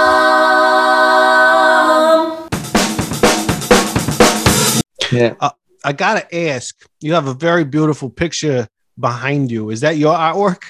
[5.13, 5.49] Yeah.
[5.85, 8.67] I gotta ask, you have a very beautiful picture
[8.99, 9.69] behind you.
[9.69, 10.63] Is that your artwork?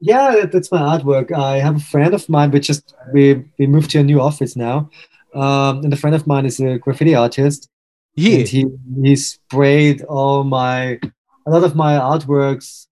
[0.00, 1.30] Yeah, that's my artwork.
[1.32, 2.50] I have a friend of mine.
[2.50, 4.90] We just we we moved to a new office now,
[5.34, 7.68] um, and a friend of mine is a graffiti artist,
[8.16, 8.38] Yeah.
[8.38, 8.66] and he
[9.04, 10.98] he sprayed all my
[11.46, 12.86] a lot of my artworks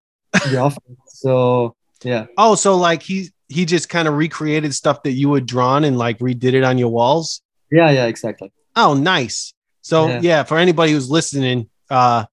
[0.45, 0.83] in the office.
[1.07, 5.47] So yeah, Oh, so like he he just kind of recreated stuff that you had
[5.47, 7.43] drawn and like redid it on your walls.
[7.73, 8.53] yeah, yeah, exactly.
[8.77, 9.53] Oh, nice.
[9.90, 10.42] So yeah, Yeah.
[10.44, 12.24] for anybody who's listening, uh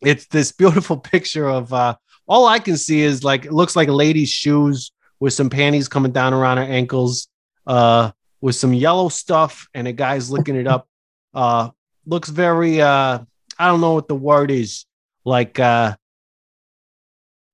[0.00, 1.94] it's this beautiful picture of uh
[2.26, 5.88] all I can see is like it looks like a lady's shoes with some panties
[5.88, 7.28] coming down around her ankles,
[7.66, 10.88] uh with some yellow stuff, and a guy's looking it up.
[11.34, 11.70] Uh
[12.06, 13.18] looks very uh
[13.58, 14.86] I don't know what the word is,
[15.24, 15.96] like uh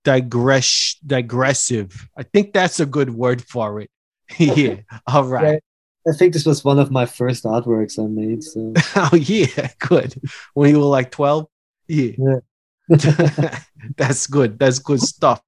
[0.04, 2.08] digress digressive.
[2.16, 3.90] I think that's a good word for it.
[4.38, 4.76] yeah.
[5.06, 5.60] All right.
[6.08, 8.42] I think this was one of my first artworks I made.
[8.44, 10.14] So Oh yeah, good.
[10.54, 11.48] When you were like 12?
[11.88, 12.12] Yeah.
[12.18, 13.58] Yeah.
[13.96, 14.58] That's good.
[14.58, 15.42] That's good stuff.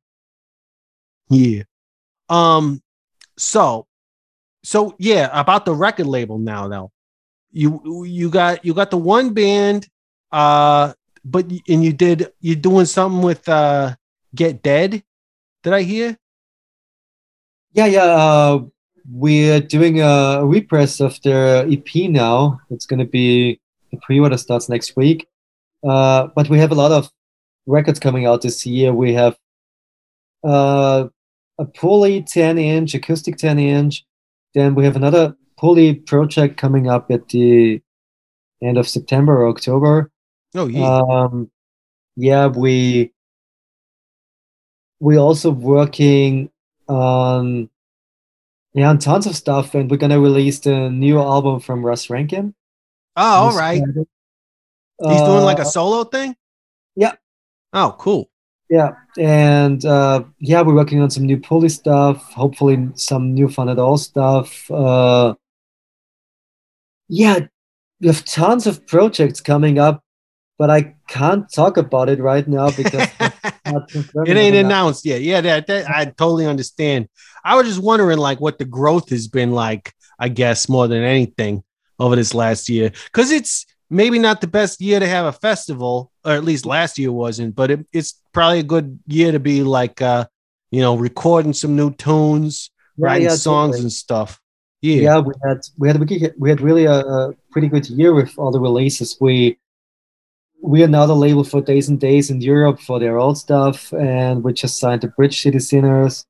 [1.31, 1.62] Yeah.
[2.29, 2.83] Um
[3.38, 3.87] so
[4.64, 6.92] so yeah, about the record label now though.
[7.53, 9.88] You you got you got the one band
[10.33, 10.92] uh
[11.25, 13.94] but and you did you're doing something with uh
[14.35, 15.03] Get Dead.
[15.62, 16.16] Did I hear?
[17.73, 18.03] yeah, yeah.
[18.05, 18.61] Uh,
[19.11, 22.61] we're doing a repress of their EP now.
[22.71, 25.27] It's gonna be the pre-order starts next week.
[25.87, 27.11] Uh, but we have a lot of
[27.66, 28.92] records coming out this year.
[28.92, 29.37] We have
[30.44, 31.09] uh,
[31.59, 34.05] a Pulley 10 inch, acoustic 10 inch.
[34.55, 37.81] Then we have another Pulley project coming up at the
[38.62, 40.11] end of September or October.
[40.55, 41.01] Oh yeah.
[41.09, 41.51] Um,
[42.16, 43.12] yeah, we
[45.01, 46.51] we also working
[46.88, 47.71] on
[48.75, 52.55] yeah and tons of stuff, and we're gonna release the new album from Russ Rankin.
[53.17, 53.83] oh, all right.
[53.83, 56.35] He's doing like a Uh, solo thing?
[56.97, 57.15] yeah.
[57.73, 58.31] Oh, cool.
[58.71, 62.33] yeah, and uh, yeah, we're working on some new pulley stuff.
[62.33, 64.71] Hopefully, some new fun at all stuff.
[64.71, 65.35] Uh,
[67.09, 67.47] yeah,
[68.01, 70.03] we have tons of projects coming up,
[70.59, 75.23] but I can't talk about it right now because it ain't announced yet.
[75.23, 77.09] Yeah, that, that I totally understand.
[77.44, 81.03] I was just wondering like what the growth has been like, I guess, more than
[81.03, 81.62] anything
[81.99, 82.92] over this last year.
[83.12, 86.99] Cause it's maybe not the best year to have a festival, or at least last
[86.99, 90.27] year wasn't, but it, it's probably a good year to be like uh,
[90.71, 93.85] you know, recording some new tunes, Yeah, writing yeah, songs totally.
[93.85, 94.40] and stuff.
[94.83, 95.01] Yeah.
[95.03, 98.33] yeah we had we had we we had really a, a pretty good year with
[98.38, 99.59] all the releases we
[100.62, 103.92] we are now the label for Days N' Daze in europe for their old stuff
[103.92, 106.25] and we just signed the bridge city sinners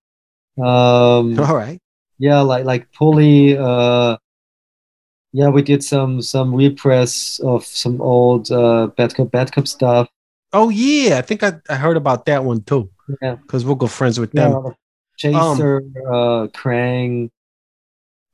[0.59, 1.79] um All right.
[2.19, 4.17] yeah like like pulley uh
[5.33, 10.09] yeah we did some some repress of some old uh bad cop bad cop stuff
[10.51, 11.19] Oh yeah.
[11.19, 12.89] I think I, I heard about that one too.
[13.21, 13.35] Yeah.
[13.35, 14.75] Because we're good friends with yeah them.
[15.19, 17.29] chaser uh krang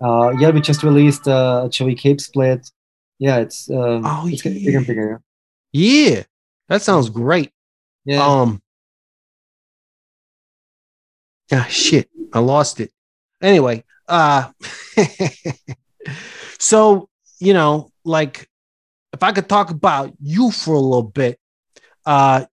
[0.01, 2.71] uh yeah we just released uh, a joey cape split
[3.19, 4.95] yeah it's um Oh, it's getting bigger and yeah.
[4.95, 5.21] bigger
[5.75, 6.23] Yeah.
[6.69, 7.51] That sounds great.
[8.05, 8.63] yeah Um.
[11.53, 12.91] Ah, shit, I lost it.
[13.43, 14.51] Anyway, uh,
[16.59, 18.49] so you know, like,
[19.13, 21.39] if I could talk about you for a little bit,
[22.07, 22.47] uh,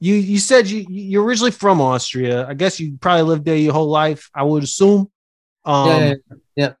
[0.00, 2.46] you you said you you're originally from Austria.
[2.46, 4.28] I guess you probably lived there your whole life.
[4.34, 5.10] I would assume.
[5.64, 6.14] Um, yeah,
[6.56, 6.72] yeah,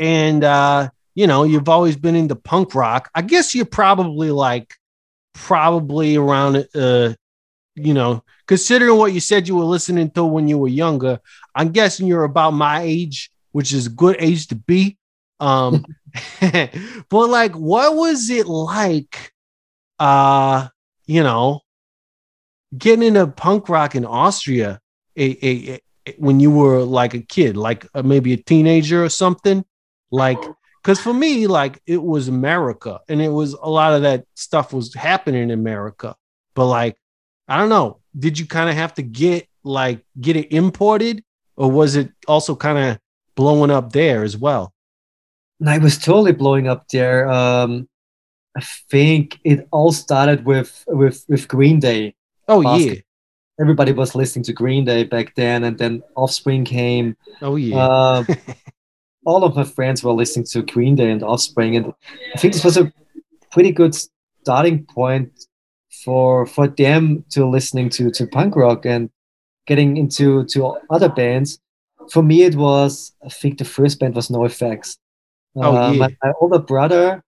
[0.00, 3.10] and uh, you know, you've always been into punk rock.
[3.14, 4.74] I guess you're probably like
[5.36, 7.14] probably around uh
[7.76, 11.20] you know, considering what you said you were listening to when you were younger,
[11.54, 14.98] I'm guessing you're about my age, which is a good age to be.
[15.40, 15.84] Um,
[16.40, 19.32] but like, what was it like?
[19.98, 20.68] Uh,
[21.06, 21.60] you know,
[22.76, 24.80] getting into punk rock in Austria,
[25.16, 29.08] a, a, a- when you were like a kid, like uh, maybe a teenager or
[29.08, 29.64] something,
[30.10, 30.38] like.
[30.86, 34.72] Because for me, like it was America, and it was a lot of that stuff
[34.72, 36.14] was happening in America.
[36.54, 36.96] But like,
[37.48, 41.24] I don't know, did you kind of have to get like get it imported,
[41.56, 43.00] or was it also kind of
[43.34, 44.72] blowing up there as well?
[45.58, 47.28] And I was totally blowing up there.
[47.28, 47.88] Um,
[48.56, 52.14] I think it all started with with with Green Day.
[52.46, 53.00] Oh Basket- yeah,
[53.58, 57.16] Everybody was listening to Green Day back then, and then Offspring came.
[57.42, 58.24] oh yeah, Uh,
[59.26, 61.92] all of my friends were listening to Green Day and Offspring, and
[62.34, 62.90] I think this was a
[63.52, 63.94] pretty good
[64.42, 65.30] starting point
[66.04, 69.10] for for them to listening to to punk rock and
[69.66, 71.58] getting into to other bands.
[72.12, 74.96] For me, it was I think the first band was NOFX.
[75.56, 75.98] Oh, Uh, yeah.
[75.98, 77.22] my, my older brother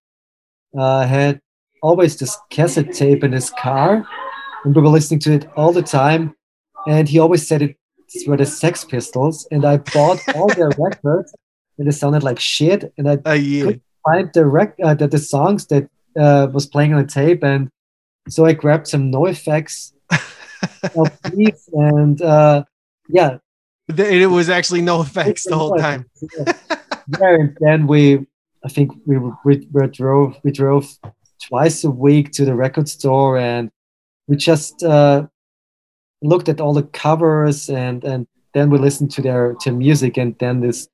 [0.78, 1.40] uh, had
[1.82, 4.06] always this cassette tape in his car,
[4.64, 6.34] and we were listening to it all the time.
[6.86, 7.76] And he always said it
[8.26, 11.34] were the Sex Pistols, and I bought all their records,
[11.78, 12.92] and they sounded like shit.
[12.98, 13.72] And I oh yeah,
[14.04, 15.88] find the rec uh, the, the songs that
[16.18, 17.70] uh, was playing on the tape, and
[18.28, 22.64] so I grabbed some NOFX LPs, and uh,
[23.08, 23.38] yeah,
[23.96, 26.08] it was actually NOFX the whole time.
[26.46, 26.54] yeah,
[27.20, 28.26] and then we,
[28.64, 30.86] I think we we, we drove we drove
[31.48, 33.70] twice a week to the record store, and
[34.26, 35.26] we just uh,
[36.22, 40.36] looked at all the covers, and and then we listened to their to music, and
[40.38, 40.88] then this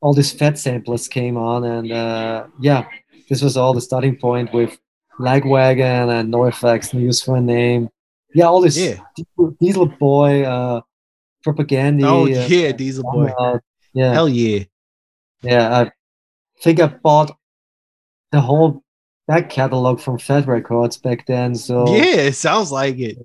[0.00, 2.86] all these fat samplers came on, and uh, yeah,
[3.28, 4.78] this was all the starting point with
[5.18, 7.88] Lagwagon and NOFX, News for a Name,
[8.34, 8.98] yeah, all this Yeah.
[9.60, 10.80] Diesel, Boy, uh,
[11.44, 12.04] Propagandhi.
[12.04, 13.28] Oh uh, yeah, Diesel Boy.
[13.38, 13.58] uh,
[13.94, 14.64] yeah, Hell yeah.
[15.42, 15.90] yeah, I
[16.62, 17.34] think I bought
[18.32, 18.82] the whole
[19.26, 21.54] back catalog from Fat Records back then.
[21.54, 23.18] So Yeah, it sounds like it.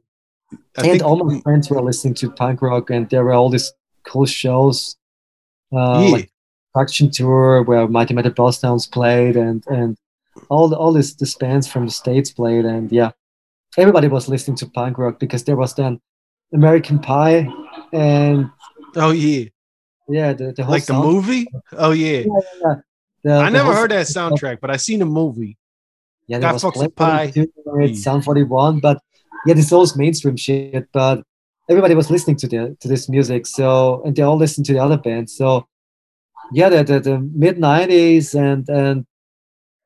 [0.51, 3.49] I and think- all my friends were listening to punk rock, and there were all
[3.49, 3.71] these
[4.07, 4.95] cool shows,
[5.73, 6.30] uh, yeah, like
[6.75, 9.97] Deconstruction Tour, where Mighty Metal Boss Towns played, and and
[10.49, 13.11] all the, all these these bands from the states played, and yeah,
[13.77, 15.99] everybody was listening to punk rock because there was then
[16.53, 17.47] American Pie,
[17.93, 18.49] and
[18.95, 19.45] oh yeah,
[20.07, 21.47] yeah, the, the whole like the movie.
[21.73, 22.23] Oh yeah,
[22.63, 22.83] the-
[23.33, 25.57] I the never heard that soundtrack, but I seen the movie.
[26.27, 27.25] Yeah, there was Blink Pie.
[27.35, 27.95] 182, Mm.
[27.95, 29.01] Sum 41, but
[29.45, 30.87] yeah, this was mainstream shit.
[30.91, 31.23] But
[31.69, 34.79] everybody was listening to the to this music, so and they all listened to the
[34.79, 35.35] other bands.
[35.35, 35.67] So
[36.53, 39.05] yeah, the the, the mid 90s and and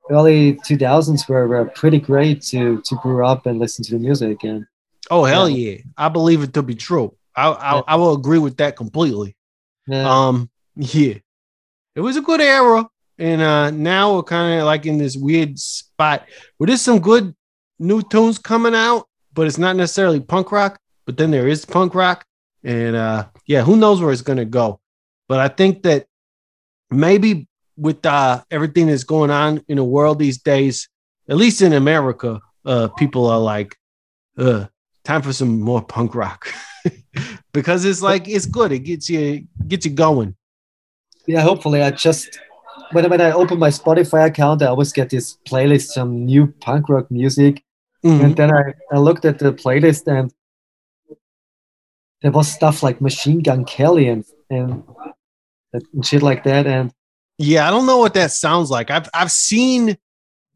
[0.10, 4.44] early 2000s were, were pretty great to to grow up and listen to the music.
[4.44, 4.66] And
[5.10, 5.72] Oh hell Yeah.
[5.74, 7.16] yeah, I believe it to be true.
[7.36, 7.82] I I, Yeah.
[7.88, 9.36] I will agree with that completely.
[9.88, 11.16] yeah, Um, yeah,
[11.96, 15.58] it was a good era, and uh, now we're kind of like in this weird
[15.60, 17.34] spot where there's some good
[17.80, 20.80] new tunes coming out, but it's not necessarily punk rock.
[21.06, 22.26] But then there is punk rock,
[22.64, 24.80] and uh, yeah, who knows where it's gonna go?
[25.28, 26.08] But I think that
[26.96, 30.90] maybe with uh, everything that's going on in the world these days,
[31.30, 33.76] at least in America, uh, people are like,
[34.38, 34.66] uh,
[35.04, 36.48] time for some more punk rock.
[37.54, 38.72] because it's like it's good.
[38.72, 40.36] It gets you gets you going.
[41.28, 41.42] yeah.
[41.42, 42.40] Hopefully, I just
[42.92, 46.90] when when I open my Spotify account, I always get this playlist some new punk
[46.90, 47.64] rock music.
[48.04, 48.24] Mhm.
[48.24, 50.32] And then I, I looked at the playlist and
[52.22, 54.84] there was stuff like Machine Gun Kelly and, and,
[55.94, 56.68] and shit like that.
[56.68, 56.92] And
[57.38, 58.92] Yeah, I don't know what that sounds like.
[58.92, 59.98] I've I've seen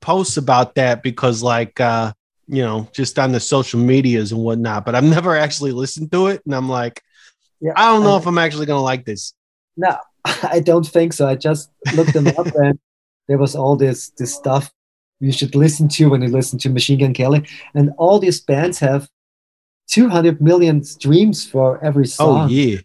[0.01, 2.13] posts about that because like uh
[2.47, 6.27] you know just on the social medias and whatnot, but I've never actually listened to
[6.27, 7.01] it, and I'm like,
[7.59, 9.33] yeah, I don't know if I'm actually gonna like this.
[9.77, 11.27] No, I don't think so.
[11.27, 12.79] I just looked them up and
[13.27, 14.71] there was all this this stuff
[15.19, 17.45] you should listen to when you listen to Machine Gun Kelly.
[17.73, 19.09] And all these bands have
[19.87, 22.27] 200 million streams for every song.
[22.27, 22.49] Oh song.
[22.49, 22.77] yeah,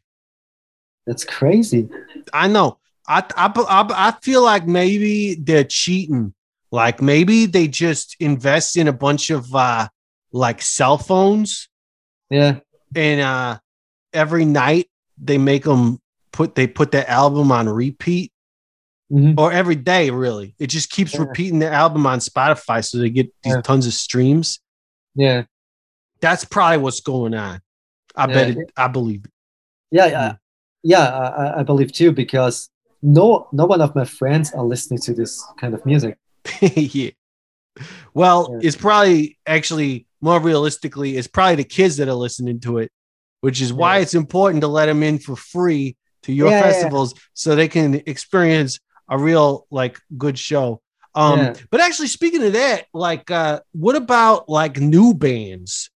[1.06, 1.88] That's crazy.
[2.32, 2.78] I know.
[3.06, 6.32] I, I I I feel like maybe they're cheating.
[6.72, 9.88] Like maybe they just invest in a bunch of uh
[10.32, 11.68] like cell phones
[12.30, 12.58] Yeah.
[12.96, 13.58] and uh
[14.12, 16.00] every night they make them
[16.32, 18.32] put they put the album on repeat
[19.12, 19.38] Mhm.
[19.38, 21.20] or every day really it just keeps Yeah.
[21.20, 23.60] repeating the album on spotify so they get these Yeah.
[23.60, 24.58] tons of streams
[25.14, 25.44] Yeah.
[26.20, 27.60] that's probably what's going on
[28.16, 28.34] i Yeah.
[28.34, 29.30] bet it i believe it.
[29.92, 30.34] Yeah, yeah,
[30.84, 31.08] yeah.
[31.08, 32.70] I, I- believe too because
[33.02, 36.16] no, no one of my friends are listening to this kind of music.
[36.60, 37.10] yeah
[38.14, 38.66] well Yeah.
[38.68, 42.90] it's probably actually more realistically, it's probably the kids that are listening to it,
[43.42, 44.02] which is why Yeah.
[44.02, 47.96] it's important to let them in for free to your Yeah, festivals so they can
[48.06, 48.78] experience
[49.08, 50.80] a real like good show.
[51.14, 55.90] Um, but actually speaking of that, like uh what about like new bands?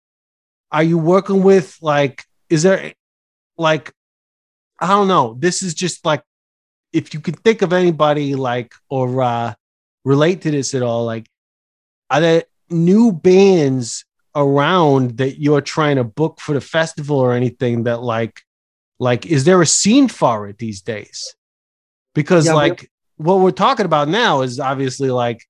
[0.72, 2.94] Are you working with like is there
[3.58, 3.94] like
[4.80, 5.36] I don't know.
[5.40, 6.24] This is just like
[6.94, 9.54] if you could think of anybody like or uh
[10.06, 11.28] relate to this at all, like
[12.10, 14.06] are there new bands
[14.36, 18.42] around that you're trying to book for the festival or anything that like
[19.00, 21.36] like is there a scene for it these days?
[22.14, 25.44] Because Yeah, like what we're talking about now is obviously like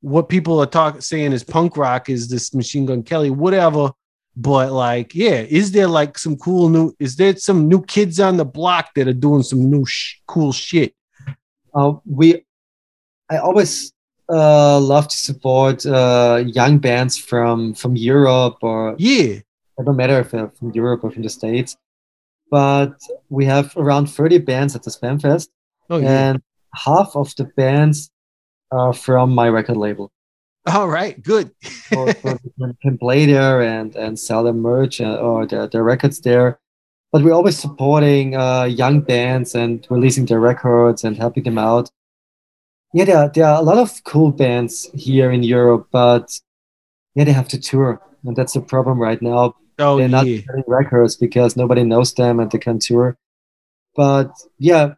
[0.00, 3.92] what people are talking saying is punk rock is this machine gun kelly whatever
[4.36, 8.36] but like yeah is there like some cool new is there some new kids on
[8.36, 10.94] the block that are doing some new sh- cool shit
[11.74, 12.44] Uh, we,
[13.30, 13.92] I always
[14.28, 19.38] uh, love to support uh, young bands from from Europe or yeah
[19.78, 21.76] it don't matter if they're from Europe or from the States.
[22.50, 25.50] But we have around 30 bands at the SBÄM Fest,
[25.88, 26.42] oh yeah and
[26.74, 28.10] half of the bands
[28.70, 30.10] are from my record label.
[30.66, 32.12] All right good so
[32.82, 36.58] can, play there and, and sell their merch uh, or their, their records there.
[37.12, 41.90] But we're always supporting uh, young bands and releasing their records and helping them out.
[42.92, 46.38] Yeah, there are, there are a lot of cool bands here in Europe, but
[47.14, 48.00] yeah, they have to tour.
[48.24, 49.56] And that's the problem right now.
[49.78, 53.16] oh They're not yeah selling records because nobody knows them and they can't tour.
[53.96, 54.94] But yeah,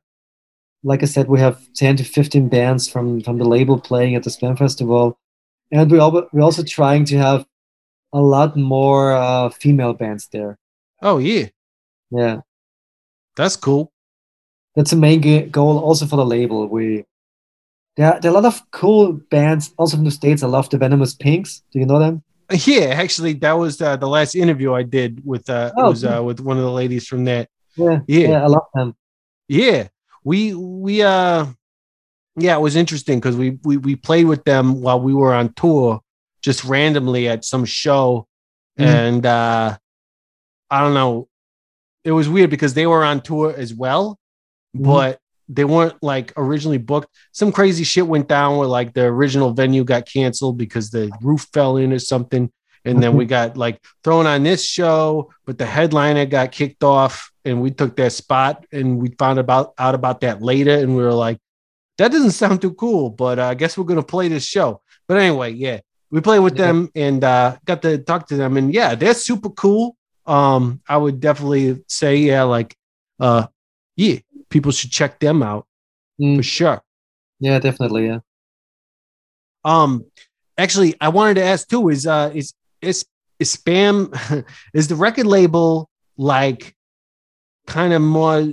[0.83, 4.25] like I said, we have 10 to 15 bands from, from the label playing at
[4.25, 5.19] the SBÄM Festival.
[5.73, 7.47] And we al- we're also trying to have
[8.13, 10.59] a lot more uh, female bands there.
[11.03, 11.49] oh yeah
[12.11, 12.41] Yeah,
[13.37, 13.91] that's cool
[14.77, 16.67] that's a main goal also for the label.
[16.69, 17.05] We
[17.97, 20.43] there are, there are a lot of cool bands also from the States.
[20.43, 21.63] I love the Venomous Pinks.
[21.73, 22.23] Do you know them?
[22.67, 26.21] yeah actually that was uh, the last interview i did with uh Oh, was uh
[26.23, 28.45] with one of the ladies from that Yeah, Yeah.
[28.45, 28.95] I love them.
[29.49, 29.89] Yeah,
[30.25, 31.47] we we uh
[32.37, 35.53] yeah, it was interesting because we we we played with them while we were on
[35.55, 36.01] tour,
[36.41, 38.27] just randomly at some show,
[38.79, 38.85] Mhm.
[38.87, 39.77] and uh
[40.71, 41.29] I don't know,
[42.05, 44.19] it was weird because they were on tour as well,
[44.77, 44.85] Mhm.
[44.85, 45.19] but
[45.49, 47.09] they weren't like originally booked.
[47.33, 51.47] Some crazy shit went down where like the original venue got canceled because the roof
[51.53, 52.51] fell in or something.
[52.85, 57.31] And then we got like thrown on this show, but the headliner got kicked off
[57.45, 60.73] and we took their spot and we found about out about that later.
[60.79, 61.39] And we were like,
[61.99, 64.81] that doesn't sound too cool, but uh, I guess we're gonna play this show.
[65.09, 65.81] But anyway, yeah,
[66.11, 66.67] we played with Yeah.
[66.67, 69.97] them and uh, got to talk to them, and yeah, they're super cool.
[70.27, 72.77] Um, I would definitely say, yeah, like,
[73.19, 73.47] uh,
[73.97, 74.19] yeah,
[74.51, 75.67] people should check them out
[76.21, 76.83] Mm, for sure.
[77.41, 78.07] yeah, definitely.
[78.07, 78.19] Yeah.
[79.65, 80.05] Um,
[80.59, 83.05] actually, I wanted to ask too: is uh, is is
[83.39, 86.75] is SBÄM is the record label like
[87.67, 88.53] kind of more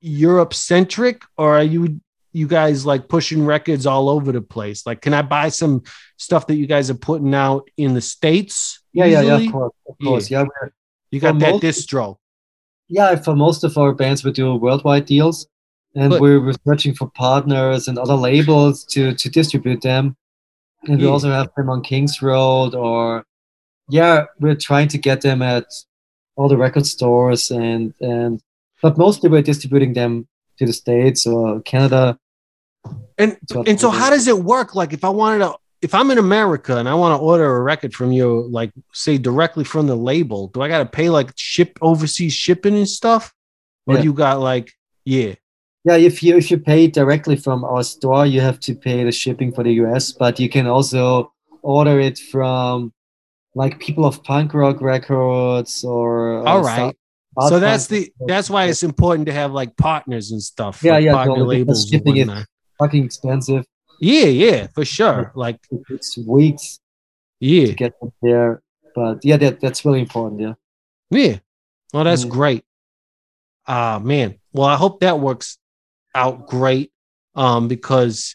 [0.00, 2.00] Europe centric, or are you
[2.32, 4.86] you guys like pushing records all over the place?
[4.86, 5.82] Like, can I buy some
[6.16, 8.80] stuff that you guys are putting out in the states?
[8.92, 10.30] Yeah, yeah, yeah, of course, of course.
[10.30, 10.72] Yeah, we're,
[11.10, 12.16] You got For that most- distro.
[12.88, 13.16] yeah.
[13.16, 15.46] For most of our bands, we do worldwide deals,
[15.94, 16.20] and Good.
[16.20, 20.16] we're, we're searching for partners and other labels to to distribute them.
[20.88, 23.24] And we also have them on Kings Road, or
[23.88, 25.66] yeah, we're trying to get them at
[26.36, 28.40] all the record stores, and and
[28.82, 30.26] but mostly we're distributing them
[30.60, 32.18] to the states or Canada.
[33.18, 34.74] And So- and so how does it work?
[34.74, 37.62] Like if I wanted to if I'm in America and I want to order a
[37.62, 41.78] record from you, like say directly from the label, do I gotta pay like ship
[41.80, 43.32] overseas shipping and stuff?
[43.86, 44.02] Or Yeah.
[44.02, 44.70] you got like
[45.06, 45.34] yeah.
[45.86, 49.12] Yeah, if you if you pay directly from our store, you have to pay the
[49.12, 51.32] shipping for the US, but you can also
[51.62, 52.92] order it from
[53.54, 56.94] like people of punk rock records or uh, All right.
[57.40, 60.82] South- So that's the that's why it's important to have like partners and stuff.
[60.82, 62.46] Yeah, like yeah, partner totally, labels shipping is-
[62.78, 63.64] fucking expensive.
[64.00, 65.32] Yeah, yeah, for sure.
[65.34, 66.80] Like It takes weeks
[67.38, 67.66] yeah.
[67.66, 68.62] to get there.
[68.94, 70.40] But yeah, that that's really important.
[70.40, 70.54] Yeah.
[71.10, 71.38] Yeah.
[71.92, 72.30] Well, that's Mm.
[72.30, 72.64] great.
[73.66, 74.36] Ah, man.
[74.52, 75.58] Well, I hope that works
[76.14, 76.90] out great.
[77.34, 78.34] Um, because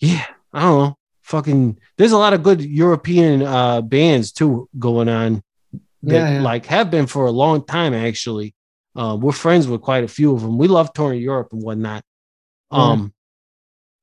[0.00, 0.96] yeah, I don't know.
[1.22, 5.42] Fucking there's a lot of good European uh bands too going on
[6.06, 6.42] that Yeah, yeah.
[6.42, 8.54] like have been for a long time actually.
[8.94, 10.58] Uh, we're friends with quite a few of them.
[10.58, 12.02] We love touring Europe and whatnot.
[12.70, 13.12] Um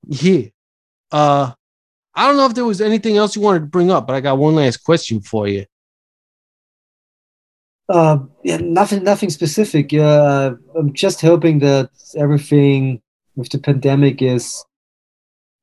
[0.07, 0.47] yeah.
[1.11, 1.53] Uh
[2.15, 4.21] I don't know if there was anything else you wanted to bring up, but I
[4.21, 5.65] got one last question for you.
[7.89, 9.93] Uh, yeah, nothing, nothing specific.
[9.93, 13.01] Uh, I'm just hoping that everything
[13.35, 14.63] with the pandemic is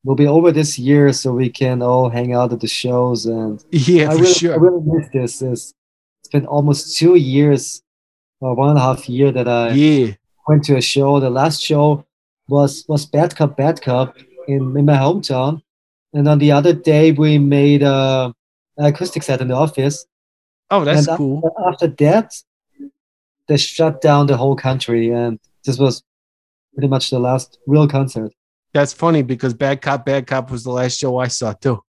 [0.05, 3.26] will be over this year, so we can all hang out at the shows.
[3.26, 4.53] And Yeah, I for really, sure.
[4.53, 5.43] I really miss this.
[5.43, 5.74] It's
[6.31, 7.83] been almost two years,
[8.41, 10.14] or one and a half year that I yeah.
[10.49, 11.20] went to a show.
[11.20, 12.05] The last show
[12.49, 14.16] was was Bad Cop Bad Cop
[14.49, 15.62] in, in my hometown,
[16.12, 18.35] and on the other day we made a,
[18.76, 20.07] an acoustic set in the office.
[20.70, 21.55] Oh, that's and cool.
[21.66, 22.35] After, after that,
[23.49, 26.03] they shut down the whole country, and this was
[26.74, 28.33] pretty much the last real concert.
[28.72, 31.83] That's funny because Bad Cop, Bad Cop was the last show I saw too.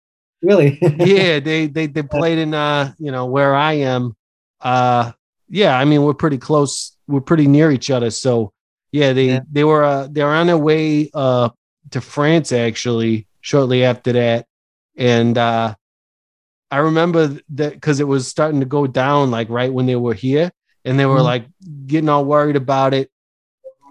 [0.40, 0.78] Really?
[0.98, 4.16] yeah, they they they played in uh, you know, where I am.
[4.60, 5.12] Uh
[5.48, 6.96] yeah, I mean we're pretty close.
[7.06, 8.10] We're pretty near each other.
[8.10, 8.52] So
[8.92, 9.40] yeah, they Yeah.
[9.50, 11.50] they were uh they were on their way uh
[11.90, 14.46] to France actually shortly after that.
[14.96, 15.74] And uh
[16.70, 20.12] I remember that because it was starting to go down like right when they were
[20.14, 20.50] here
[20.84, 21.24] and they were Mhm.
[21.24, 21.46] like
[21.86, 23.10] getting all worried about it.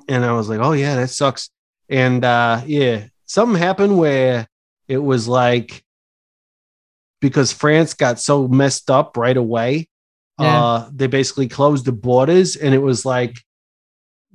[0.07, 1.49] And I was like, oh yeah, that sucks.
[1.89, 4.47] And uh yeah, something happened where
[4.88, 5.84] it was like
[7.20, 9.88] because France got so messed up right away.
[10.40, 10.64] Yeah.
[10.64, 13.38] Uh they basically closed the borders and it was like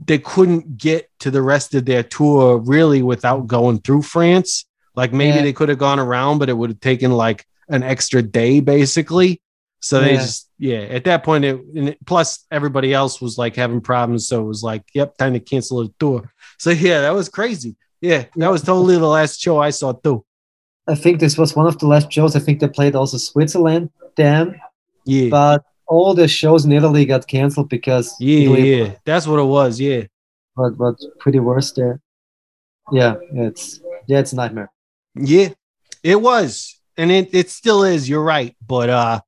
[0.05, 4.65] they couldn't get to the rest of their tour really without going through France.
[4.97, 5.43] Like maybe Yeah.
[5.43, 9.41] they could have gone around, but it would have taken like an extra day basically.
[9.81, 10.21] So they Yeah.
[10.21, 14.27] just yeah, at that point it, and it plus everybody else was like having problems.
[14.29, 16.33] So it was like, yep, time to cancel the tour.
[16.59, 17.75] So yeah, that was crazy.
[18.01, 20.25] Yeah, that was totally the last show I saw too.
[20.89, 22.35] I think this was one of the last shows.
[22.35, 24.57] I think they played also Switzerland, damn.
[25.05, 25.29] Yeah.
[25.31, 29.45] But all the shows in Italy got canceled because Yeah, Italy yeah, that's what it
[29.45, 29.80] was.
[29.80, 30.05] Yeah,
[30.57, 32.01] but but pretty worse there.
[32.91, 34.70] Yeah, it's yeah, it's a nightmare.
[35.14, 35.49] yeah,
[36.03, 38.09] it was, and it it still is.
[38.09, 39.20] You're right, but uh,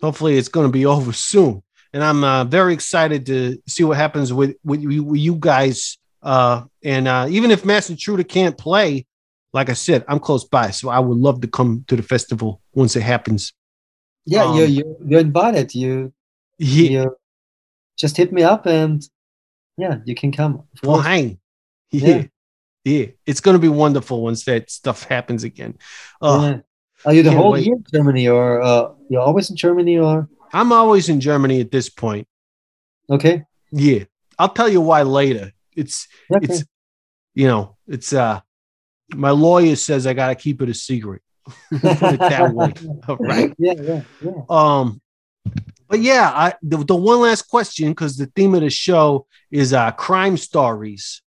[0.00, 1.62] hopefully it's going to be over soon.
[1.92, 5.98] And I'm uh, very excited to see what happens with with you, with you guys.
[6.22, 9.06] Uh, and uh, even if Mass Intruder can't play,
[9.52, 12.60] like I said, I'm close by, so I would love to come to the festival
[12.74, 13.52] once it happens.
[14.26, 15.74] Yeah, Um, you you you're invited.
[15.74, 16.12] You
[16.58, 17.16] Yeah, you
[17.98, 19.02] just hit me up and
[19.76, 20.64] yeah, you can come.
[20.82, 21.38] well, hang.
[21.90, 22.22] Yeah.
[22.82, 22.98] Yeah.
[22.98, 25.74] yeah, It's going to be wonderful once that stuff happens again.
[26.22, 26.60] Uh, Yeah.
[27.04, 27.66] Are you the whole wait.
[27.66, 31.70] year in Germany or uh, you're always in Germany or I'm always in Germany at
[31.70, 32.26] this point.
[33.10, 33.44] okay?
[33.72, 34.04] Yeah.
[34.38, 35.52] I'll tell you why later.
[35.76, 36.46] It's Okay.
[36.46, 36.64] it's
[37.34, 38.40] you know, it's uh
[39.14, 41.22] my lawyer says I gotta keep it a secret.
[41.98, 42.74] Put it that way.
[43.20, 43.54] right.
[43.58, 44.42] Yeah, yeah, yeah.
[44.48, 45.00] Um
[45.88, 49.72] but yeah, I the, the one last question, because the theme of the show is
[49.72, 51.22] uh crime stories.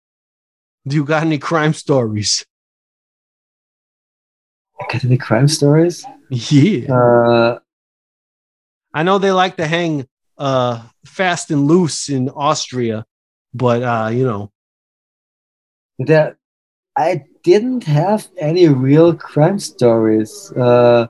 [0.87, 2.45] Do you got any crime stories?
[4.91, 6.05] Got any crime stories?
[6.29, 6.93] Yeah.
[6.93, 7.59] Uh,
[8.93, 10.07] I know they like to hang
[10.37, 13.05] uh fast and loose in Austria,
[13.53, 14.51] but uh, you know,
[15.99, 16.37] that
[16.97, 20.51] I didn't have any real crime stories.
[20.55, 21.07] Uh,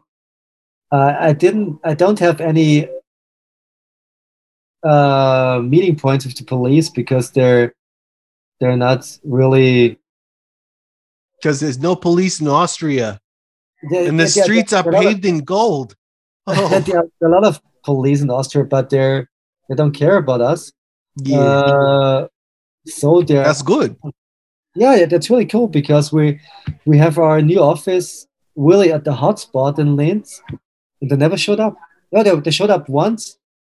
[0.92, 1.80] I I didn't.
[1.84, 2.88] I don't have any
[4.84, 7.74] uh, meeting points with the police because they're
[8.60, 9.98] they're not really.
[11.38, 13.20] because there's no police in Austria
[13.90, 15.96] they- and the they- they- streets are there a lot of- paved in gold.
[16.48, 19.30] Oh, there are a lot of police in Austria, but they're
[19.70, 20.72] they don't care about us.
[21.18, 22.28] yeah, Uh,
[22.86, 23.96] so they're that's good.
[24.76, 26.40] Yeah, yeah, that's really cool because we
[26.86, 30.42] we have our new office really at the hotspot in Linz,
[31.02, 31.76] and they never showed up.
[32.12, 33.38] No, they, they showed up once.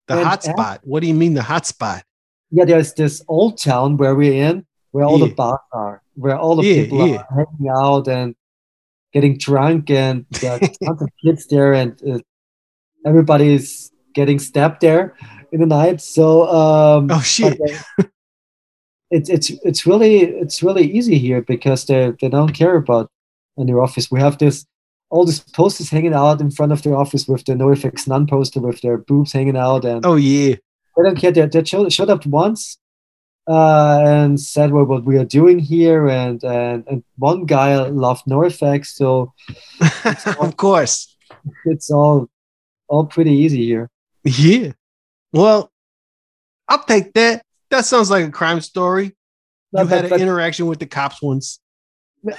[0.08, 0.78] The hotspot.
[0.82, 2.02] What do you mean the hotspot?
[2.50, 5.28] Yeah, there's this old town where we're in, where all Yeah.
[5.28, 7.22] the bars are, where all the Yeah, people yeah.
[7.30, 8.34] are hanging out and
[9.12, 12.18] getting drunk, and there are tons of kids there, and uh,
[13.06, 15.14] everybody's getting stabbed there
[15.52, 16.00] in the night.
[16.00, 17.58] So um, Oh shit.
[17.58, 18.08] but, uh,
[19.12, 23.10] it's it's it's really it's really easy here because they they don't care about
[23.56, 24.10] in their office.
[24.10, 24.66] We have this
[25.10, 28.60] all these posters hanging out in front of their office with the NOFX None poster
[28.60, 30.56] with their boobs hanging out, and Oh yeah.
[30.96, 31.30] they don't care.
[31.32, 32.78] They, they showed, showed up once
[33.46, 38.24] uh, and said well, what we are doing here, and and, and one guy loved
[38.26, 39.32] NOFX, so
[40.40, 41.14] of course.
[41.66, 42.28] it's all
[42.88, 43.90] all pretty easy here.
[44.24, 44.72] Yeah.
[45.32, 45.70] Well,
[46.68, 47.44] I'll take that.
[47.72, 49.06] That sounds like a crime story.
[49.06, 49.12] You
[49.72, 51.58] But- had an but- interaction with the cops once.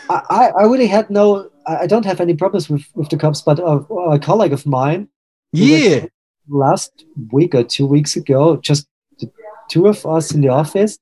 [0.10, 1.50] I, I really had no.
[1.68, 3.74] I don't have any problems with, with the cops, but a,
[4.16, 5.10] a colleague of mine
[5.52, 6.06] Yeah.
[6.48, 6.92] last
[7.34, 8.88] week or two weeks ago, just
[9.20, 9.30] the
[9.70, 10.98] two of us in the office,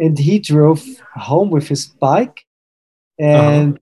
[0.00, 0.82] and he drove
[1.14, 2.44] home with his bike
[3.18, 3.78] and uh-huh.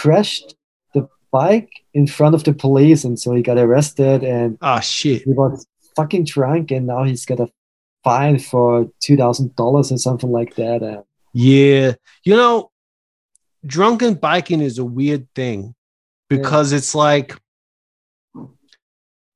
[0.00, 0.54] crashed
[0.94, 5.22] the bike in front of the police, and so he got arrested, and Oh shit.
[5.22, 5.66] he was
[5.96, 7.48] fucking drunk, and now he's got a
[8.04, 10.82] fine for two thousand dollars or something like that.
[10.82, 11.94] And Yeah.
[12.24, 12.70] You know,
[13.64, 15.74] drunken biking is a weird thing
[16.28, 17.36] because it's like,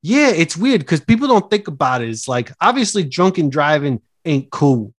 [0.02, 2.10] yeah, it's weird because people don't think about it.
[2.10, 4.92] It's like obviously drunken driving ain't cool.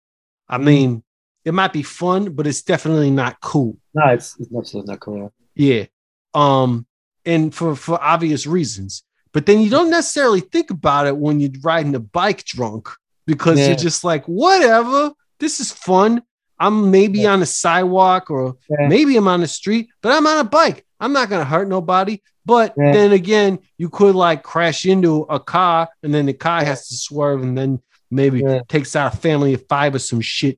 [0.49, 1.03] I mean,
[1.43, 3.77] it might be fun, but it's definitely not cool.
[3.93, 5.33] No, it's, it's absolutely not cool.
[5.55, 5.85] Yeah.
[6.33, 6.85] Um,
[7.25, 9.03] and for for obvious reasons.
[9.33, 12.89] But then you don't necessarily think about it when you're riding a bike drunk
[13.27, 13.67] because Yeah.
[13.67, 16.23] you're just like, whatever, this is fun.
[16.59, 18.87] I'm maybe on a sidewalk or Yeah.
[18.87, 20.85] maybe I'm on the street, but I'm on a bike.
[20.99, 22.23] I'm not gonna hurt nobody.
[22.45, 22.93] But Yeah.
[22.93, 26.95] then again, you could like crash into a car and then the car has to
[26.95, 28.61] swerve and then maybe Yeah.
[28.67, 30.57] takes out a family of five or some shit.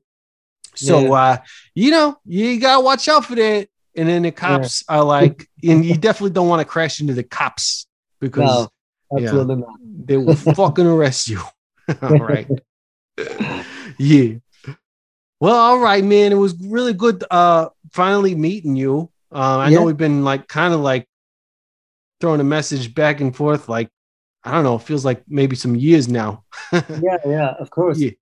[0.76, 1.38] So uh,
[1.74, 3.68] you know, you gotta watch out for that.
[3.96, 7.24] And then the cops are like, and you definitely don't want to crash into the
[7.24, 7.86] cops
[8.20, 8.68] because
[9.12, 9.24] No, yeah.
[9.26, 9.74] absolutely not.
[10.06, 11.40] they will fucking arrest you.
[12.02, 12.48] all right.
[13.98, 14.34] yeah.
[15.40, 16.32] Well, all right, man.
[16.32, 19.10] It was really good uh finally meeting you.
[19.32, 21.06] Uh, I know we've been like kind of like
[22.20, 23.90] throwing a message back and forth, like
[24.44, 26.44] I don't know, it feels like maybe some years now.
[26.72, 27.98] Yeah, yeah, of course.
[27.98, 28.12] Yeah.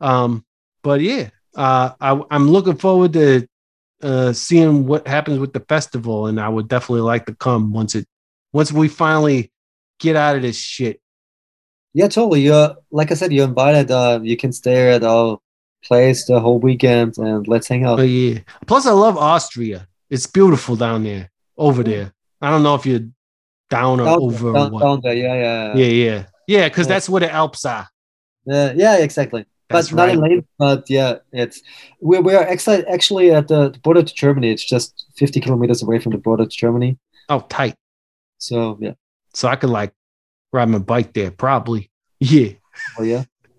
[0.00, 0.44] Um,
[0.82, 3.48] but yeah, uh, I, I'm looking forward to
[4.02, 7.94] uh, seeing what happens with the festival, and I would definitely like to come once
[7.94, 8.06] it
[8.52, 9.52] once we finally
[9.98, 11.00] get out of this shit.
[11.94, 12.42] Yeah, totally.
[12.42, 13.90] You're like I said, you're invited.
[13.90, 15.38] Uh, you can stay at our
[15.84, 17.96] place the whole weekend and let's hang out.
[17.96, 19.86] But yeah, plus I love Austria.
[20.10, 22.12] It's beautiful down there, over there.
[22.40, 23.06] I don't know if you're
[23.70, 24.80] down or Down, over or down, what.
[24.80, 26.94] down there, yeah, yeah, Yeah, yeah, yeah, because Yeah.
[26.94, 27.86] that's where the Alps are.
[28.46, 29.44] yeah, yeah, exactly.
[29.68, 30.20] That's but not in.
[30.20, 31.60] Lane, but yeah, it's
[32.00, 34.50] we we are actually actually at the, the border to Germany.
[34.50, 36.96] It's just 50 kilometers away from the border to Germany.
[37.28, 37.74] Oh, tight.
[38.38, 38.92] So yeah,
[39.34, 39.92] So I could like
[40.52, 41.90] ride my bike there, probably.
[42.20, 42.50] Yeah.
[42.98, 43.24] oh yeah,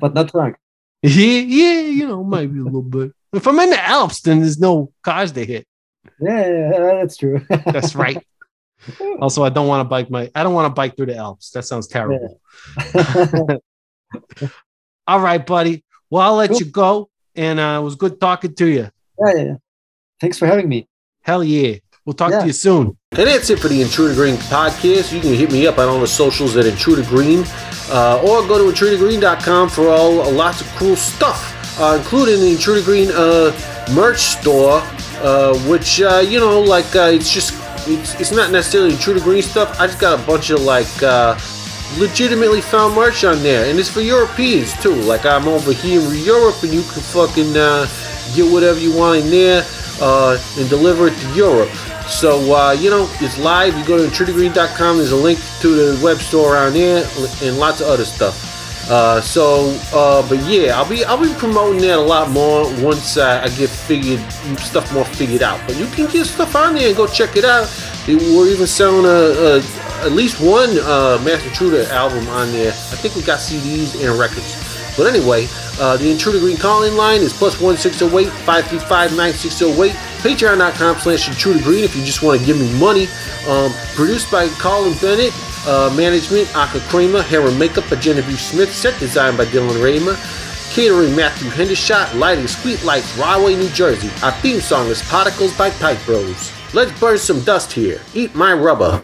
[0.00, 0.56] but not drunk.
[1.02, 3.12] Yeah, yeah, you know, maybe a little bit.
[3.32, 5.66] If I'm in the Alps, then there's no cars to hit.
[6.20, 7.40] Yeah, yeah, yeah, that's true.
[7.66, 8.18] That's right.
[9.20, 10.30] also, I don't want to bike my.
[10.34, 11.50] I don't want to bike through the Alps.
[11.52, 12.40] That sounds terrible.
[15.06, 15.84] All right, buddy.
[16.10, 16.58] Well, I'll let Cool.
[16.58, 18.90] you go, and uh, it was good talking to you.
[19.18, 19.54] yeah, yeah, yeah.
[20.20, 20.88] Thanks for having me.
[21.22, 21.76] Hell yeah.
[22.06, 22.40] We'll talk Yeah.
[22.40, 22.96] to you soon.
[23.12, 25.12] And that's it for the Intruder Green podcast.
[25.12, 27.44] You can hit me up on all the socials at Intruder Green,
[27.90, 32.50] uh, or go to intrudergreen.com for all uh, lots of cool stuff, uh, including the
[32.52, 33.52] Intruder Green uh,
[33.92, 34.82] merch store,
[35.22, 37.52] uh, which uh, you know, like uh, it's just
[37.86, 39.78] it's, it's not necessarily Intruder Green stuff.
[39.80, 41.38] I just got a bunch of like uh,
[41.98, 44.94] legitimately found merch on there, and it's for Europeans too.
[44.94, 47.86] Like I'm over here in Europe, and you can fucking uh,
[48.34, 49.66] get whatever you want in there
[50.00, 51.68] uh, and deliver it to Europe.
[52.10, 53.76] So, uh, you know, it's live.
[53.78, 54.96] You go to intrudergreen.com.
[54.98, 57.08] There's a link to the web store around there
[57.42, 58.50] and lots of other stuff.
[58.90, 63.16] Uh, so, uh, but yeah, I'll be I'll be promoting that a lot more once
[63.16, 64.20] I get figured
[64.58, 65.60] stuff more figured out.
[65.66, 67.70] But you can get stuff on there and go check it out.
[68.08, 69.62] We're even selling a, a
[70.04, 72.72] at least one uh, Master Intruder album on there.
[72.72, 74.59] I think we got CDs and records.
[74.96, 79.92] But anyway, uh, the Intruder Green calling line is plus 1608 535 9608.
[80.20, 83.06] Patreon.com slash Intruder Green if you just want to give me money.
[83.48, 85.32] Um, produced by Colin Bennett.
[85.66, 87.22] Uh, management, Aka Kramer.
[87.22, 88.72] Hair and makeup by Genevieve Smith.
[88.74, 90.16] Set design by Dylan Raymer.
[90.70, 92.14] Catering, Matthew Hendershot.
[92.18, 94.10] Lighting, Sweet Lights, Rahway, New Jersey.
[94.22, 96.52] Our theme song is Particles by Pipe Bros.
[96.72, 98.00] Let's burn some dust here.
[98.14, 99.02] Eat my rubber.